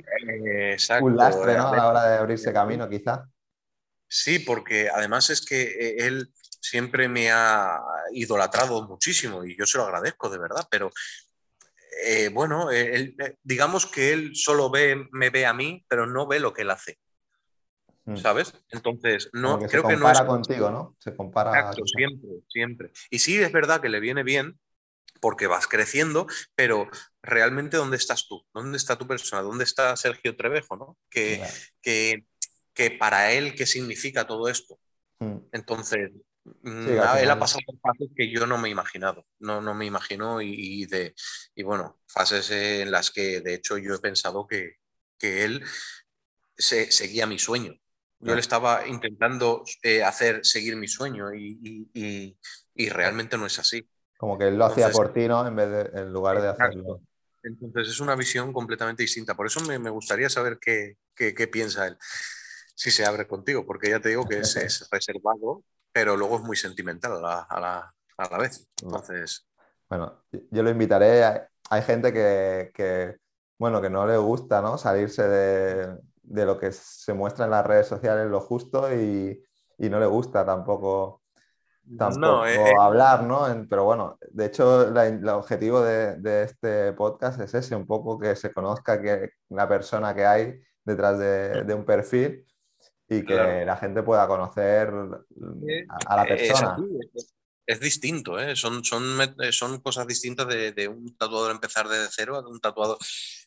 [1.01, 1.69] un lastre ¿no?
[1.69, 3.27] a la hora de abrirse camino, quizá.
[4.07, 6.31] Sí, porque además es que eh, él
[6.61, 7.81] siempre me ha
[8.11, 10.91] idolatrado muchísimo y yo se lo agradezco de verdad, pero
[12.05, 16.39] eh, bueno, eh, digamos que él solo ve, me ve a mí, pero no ve
[16.39, 16.99] lo que él hace.
[18.05, 18.17] Mm.
[18.17, 18.53] ¿Sabes?
[18.69, 20.21] Entonces, no, creo que no es.
[20.21, 20.95] contigo, ¿no?
[20.99, 21.71] Se compara.
[21.85, 22.91] siempre, siempre.
[23.09, 24.59] Y sí, es verdad que le viene bien
[25.21, 26.89] porque vas creciendo, pero
[27.21, 28.45] realmente, ¿dónde estás tú?
[28.53, 29.41] ¿Dónde está tu persona?
[29.41, 30.75] ¿Dónde está Sergio Trevejo?
[30.75, 30.97] ¿no?
[31.09, 31.41] Que,
[31.81, 32.25] que,
[32.73, 34.77] que para él, ¿qué significa todo esto?
[35.19, 35.37] Mm.
[35.53, 36.11] Entonces,
[36.43, 36.87] mm,
[37.19, 40.41] él ha pasado por fases que yo no me he imaginado, no, no me imagino
[40.41, 41.15] y, de,
[41.55, 44.75] y bueno, fases en las que de hecho yo he pensado que,
[45.17, 45.63] que él
[46.57, 47.79] se, seguía mi sueño,
[48.23, 52.37] yo le estaba intentando eh, hacer seguir mi sueño y,
[52.89, 53.87] realmente no es así.
[54.17, 55.45] Como que él lo hacía por ti, ¿no?
[55.45, 57.01] En, vez de, en lugar de hacerlo.
[57.43, 59.35] Entonces es una visión completamente distinta.
[59.35, 60.97] Por eso me, gustaría saber qué,
[61.51, 61.97] piensa él,
[62.73, 64.55] si se abre contigo, porque ya te digo que es,
[64.91, 68.67] reservado, pero luego es muy sentimental a la, vez.
[68.81, 69.45] Entonces...
[69.89, 71.23] Bueno, yo lo invitaré.
[71.69, 73.17] Hay, gente que, que,
[73.59, 74.77] bueno, que no le gusta, ¿no?
[74.77, 79.41] Salirse de, de lo que se muestra en las redes sociales lo justo y,
[79.77, 81.23] no le gusta tampoco,
[81.97, 82.73] tampoco eh, eh.
[82.79, 83.45] hablar, ¿no?
[83.69, 88.53] pero bueno, de hecho el objetivo de, este podcast es ese, un poco que se
[88.53, 92.45] conozca que la persona que hay detrás de, un perfil
[93.09, 94.89] y que la gente pueda conocer
[96.07, 96.77] a, la persona.
[97.65, 98.55] Es, distinto, ¿eh?
[98.55, 99.03] son, son,
[99.51, 102.97] son cosas distintas de, de, un tatuador empezar desde cero a un tatuador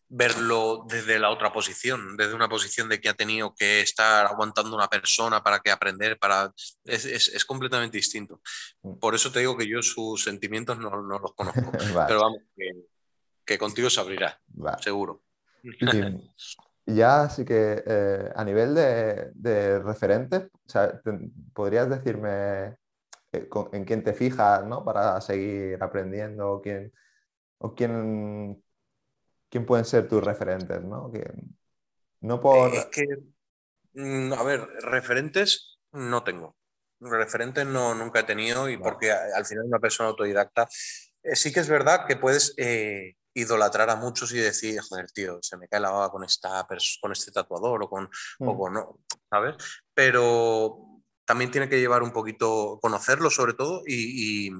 [0.08, 4.76] verlo desde la otra posición, desde una posición de que ha tenido que estar aguantando
[4.76, 6.52] una persona para que aprender, para...
[6.84, 8.40] Es, completamente distinto.
[8.82, 8.98] Mm.
[8.98, 11.72] Por eso te digo que yo sus sentimientos no, los conozco,
[12.08, 12.38] pero vamos,
[13.44, 14.40] que, contigo se abrirá,
[14.80, 15.22] seguro.
[16.88, 20.48] Y ya sí que eh, a nivel de, referentes,
[21.52, 22.76] ¿podrías decirme
[23.32, 24.84] eh, en quién te fijas ¿no?
[24.84, 26.92] para seguir aprendiendo o quién,
[27.58, 28.62] o quién,
[29.56, 30.82] quién pueden ser tus referentes?
[30.82, 31.10] ¿no?
[32.20, 32.74] no por...
[32.74, 33.06] Es que,
[33.94, 36.56] mm, a ver, referentes no tengo.
[37.00, 40.68] Referentes no, nunca he tenido y porque al final una persona autodidacta
[41.22, 42.54] eh, sí que es verdad que puedes
[43.34, 46.66] idolatrar a muchos y decir, joder, tío, se me cae la baba con, esta,
[47.00, 48.58] con este tatuador o con, o mm.
[48.58, 49.00] con no,
[49.30, 49.56] ¿sabes?
[49.94, 54.50] Pero también tiene que llevar un poquito, conocerlo sobre todo y, y,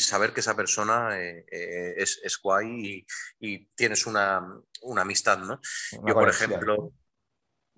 [0.00, 3.06] saber que esa persona eh, eh, es, es, guay y,
[3.38, 4.42] y tienes una,
[4.82, 5.60] una, amistad, ¿no?
[6.06, 6.92] Yo, por ejemplo,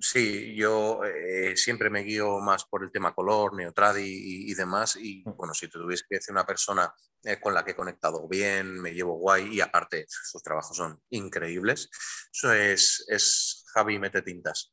[0.01, 4.95] Sí, yo eh, siempre me guío más por el tema color, neotradi y, demás.
[4.95, 5.37] Y mm.
[5.37, 6.95] bueno, si tuviese que decir una persona
[7.43, 11.91] con la que he conectado bien, me llevo guay y aparte sus trabajos son increíbles,
[12.33, 14.73] eso es, es Javi Mete Tintas.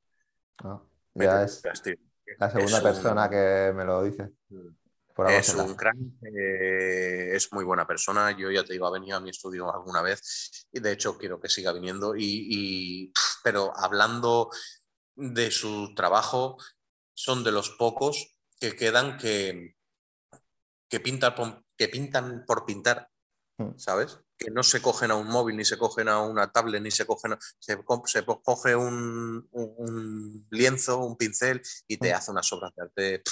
[0.64, 0.80] Ah,
[1.16, 1.64] ya es
[2.38, 4.30] la segunda persona que me lo dice.
[4.50, 4.85] Mm.
[5.30, 8.38] Es un crack, eh, es muy buena persona.
[8.38, 11.40] Yo ya te digo, ha venido a mi estudio alguna vez y de hecho quiero
[11.40, 12.16] que siga viniendo.
[12.18, 13.12] y
[13.44, 14.50] pero hablando
[15.16, 16.58] de su trabajo
[17.14, 19.76] son de los pocos que quedan que,
[20.90, 23.10] que, pintan, que pintan por pintar,
[23.58, 23.78] hmm.
[23.78, 24.20] ¿sabes?
[24.38, 27.06] Que no se cogen a un móvil, ni se cogen a una tablet, ni se
[27.06, 32.16] cogen, se, se, coge un, un, lienzo, un pincel y te hmm.
[32.16, 33.24] hace unas obras de arte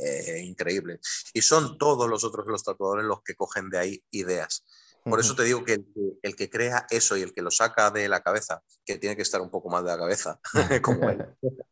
[0.00, 1.00] eh, increíbles.
[1.32, 4.64] Y son todos los otros los tatuadores los que cogen de ahí ideas.
[5.04, 5.84] Por eso te digo que
[6.22, 9.22] el, que crea eso y el que lo saca de la cabeza, que tiene que
[9.22, 10.40] estar un poco más de la cabeza,
[10.82, 11.26] como él,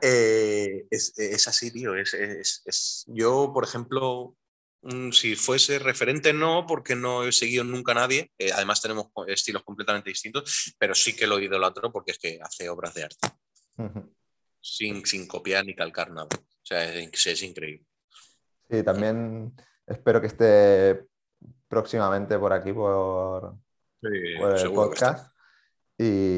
[0.00, 1.94] eh, es, así, tío.
[1.94, 4.43] Es, yo, por ejemplo, mm,
[5.12, 8.30] si fuese referente, no, porque no he seguido nunca a nadie.
[8.38, 12.68] Eh, además, tenemos estilos completamente distintos, pero sí que lo idolatro porque es que hace
[12.68, 13.28] obras de arte.
[14.60, 16.28] sin, sin, copiar ni calcar nada.
[16.34, 17.86] O sea, es, es increíble.
[18.70, 19.54] Sí, también
[19.86, 21.06] espero que esté
[21.68, 23.56] próximamente por aquí, por,
[24.02, 25.34] el podcast.
[25.98, 26.36] Y,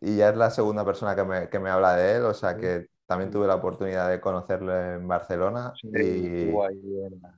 [0.00, 1.16] ya es la segunda persona
[1.50, 5.06] que me, habla de él, o sea que también tuve la oportunidad de conocerlo en
[5.06, 5.72] Barcelona.
[5.82, 6.50] y,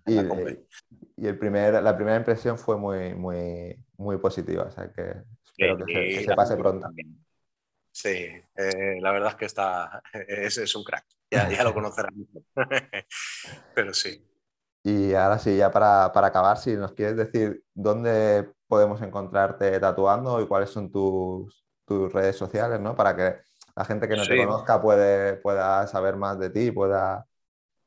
[0.06, 5.84] y, el primer, la primera impresión fue muy, muy, muy positiva, o sea que espero
[5.84, 6.88] que, se, pase pronto.
[7.90, 12.14] Sí, eh, la verdad es que está, es, es un crack, ya, ya lo conocerán.
[13.74, 14.22] Pero sí.
[14.86, 20.46] Y ahora sí, ya para, acabar, si nos quieres decir dónde podemos encontrarte tatuando y
[20.46, 22.94] cuáles son tus, redes sociales, ¿no?
[22.94, 23.40] Para que
[23.76, 27.26] la gente que no te conozca puede, pueda saber más de ti, pueda,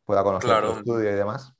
[0.05, 1.53] pueda conocer tu estudio y demás.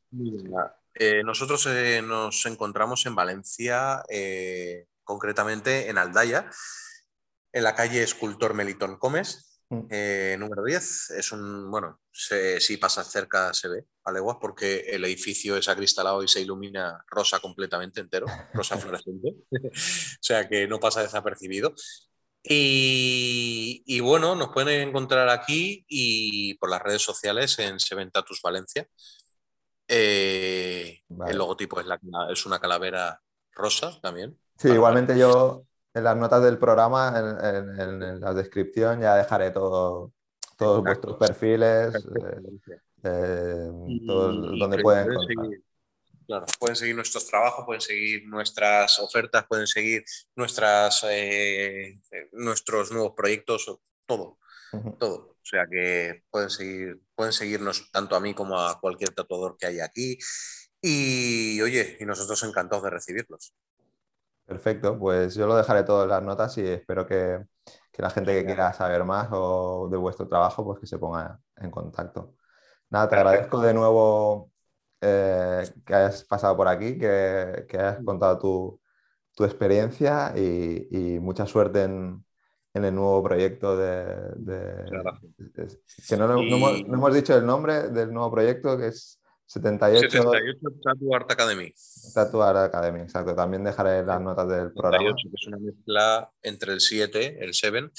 [0.93, 6.49] Eh, nosotros eh, nos encontramos en Valencia, eh, concretamente en Aldaya,
[7.51, 10.39] en la calle Escultor Melitón Comes, Mm.
[10.39, 15.55] Número 10 es un, bueno, si pasas cerca se ve a leguas porque el edificio
[15.57, 19.69] es acristalado y se ilumina rosa completamente entero, rosa fluorescente, o
[20.21, 21.75] sea que no pasa desapercibido.
[22.41, 28.87] Y, bueno, nos pueden encontrar aquí y por las redes sociales en Seventatus Valencia.
[29.87, 31.99] Eh, el logotipo es, la,
[32.31, 33.21] es una calavera
[33.53, 34.37] rosa también.
[34.57, 35.63] Sí, igualmente yo
[35.93, 40.11] en las notas del programa, en, la descripción, ya dejaré todo,
[40.57, 42.41] todos vuestros perfiles, eh,
[43.03, 45.63] eh, donde pueden, seguir,
[46.29, 50.03] claro, pueden seguir nuestros trabajos, pueden seguir nuestras ofertas, pueden seguir
[50.35, 51.95] nuestras, eh,
[52.33, 53.65] nuestros nuevos proyectos,
[54.05, 54.37] todo,
[54.99, 55.31] todo.
[55.31, 59.65] O sea que pueden, seguir, pueden seguirnos tanto a mí como a cualquier tatuador que
[59.65, 60.19] haya aquí.
[60.79, 63.55] Y oye, y nosotros encantados de recibirlos.
[64.45, 67.43] Perfecto, pues yo lo dejaré todo en las notas y espero que,
[67.97, 71.71] la gente que quiera saber más o de vuestro trabajo, pues que se ponga en
[71.71, 72.35] contacto.
[72.91, 74.51] Nada, te agradezco de nuevo
[75.01, 78.79] eh, que hayas pasado por aquí, que, hayas contado tu,
[79.45, 82.25] experiencia y, mucha suerte en,
[82.73, 84.85] el nuevo proyecto de...
[86.07, 89.19] que no, no, hemos, dicho el nombre del nuevo proyecto, que es
[89.49, 90.11] 78.
[90.11, 91.73] 78 Tattoo Art Academy.
[92.13, 93.33] Tattoo Art Academy, exacto.
[93.35, 95.15] También dejaré las notas del programa.
[95.15, 97.89] que es una mezcla entre el 7, el 7,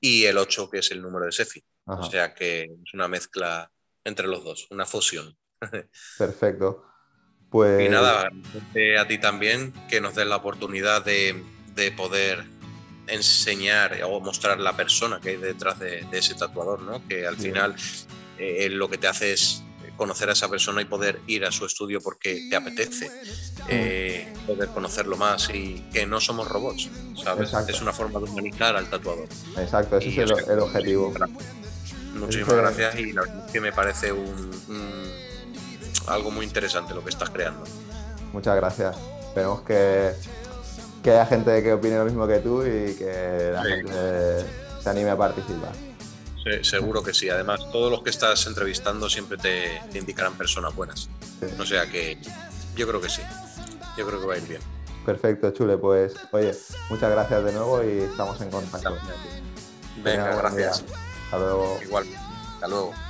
[0.00, 1.62] y el 8, que es el número de Sefi.
[1.86, 3.70] O sea que es una mezcla
[4.04, 5.36] entre los dos, una fusión.
[6.18, 6.84] Perfecto.
[7.50, 7.86] Pues...
[7.86, 8.30] Y nada,
[8.98, 11.42] a ti también que nos des la oportunidad de,
[11.74, 12.44] de poder
[13.10, 17.06] enseñar o mostrar la persona que hay detrás de, ese tatuador, ¿no?
[17.08, 17.74] Que al final
[18.38, 19.62] eh, lo que te hace es
[19.96, 23.10] conocer a esa persona y poder ir a su estudio porque te apetece
[23.68, 26.88] eh, poder conocerlo más y que no somos robots,
[27.22, 27.52] ¿sabes?
[27.68, 29.28] Es una forma de humanizar al tatuador.
[29.58, 31.12] Exacto, ese es el, objetivo.
[32.14, 34.50] Muchísimas gracias y la verdad es que me parece un,
[36.06, 37.64] algo muy interesante lo que estás creando.
[38.32, 38.96] Muchas gracias.
[39.20, 40.12] Esperemos que,
[41.02, 44.44] que haya gente que opine lo mismo que tú y que la gente
[44.82, 45.72] se anime a participar
[46.62, 47.28] seguro que sí.
[47.28, 51.08] Además, todos los que estás entrevistando siempre te, indicarán personas buenas.
[51.58, 52.18] O sea que
[52.76, 53.22] yo creo que sí.
[53.96, 54.60] Yo creo que va a ir bien.
[55.04, 55.76] Perfecto, Chule.
[55.78, 56.52] Pues, oye,
[56.88, 58.96] muchas gracias de nuevo y estamos en contacto.
[60.02, 60.84] Venga, gracias.
[61.24, 61.78] Hasta luego.
[61.82, 62.06] Igual.
[62.54, 63.09] Hasta luego.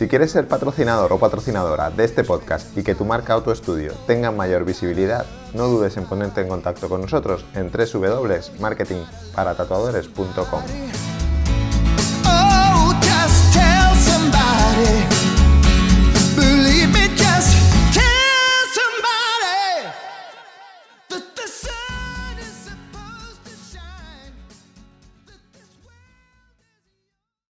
[0.00, 3.50] Si quieres ser patrocinador o patrocinadora de este podcast y que tu marca o tu
[3.50, 10.62] estudio tengan mayor visibilidad, no dudes en ponerte en contacto con nosotros en www.marketingparatatuadores.com.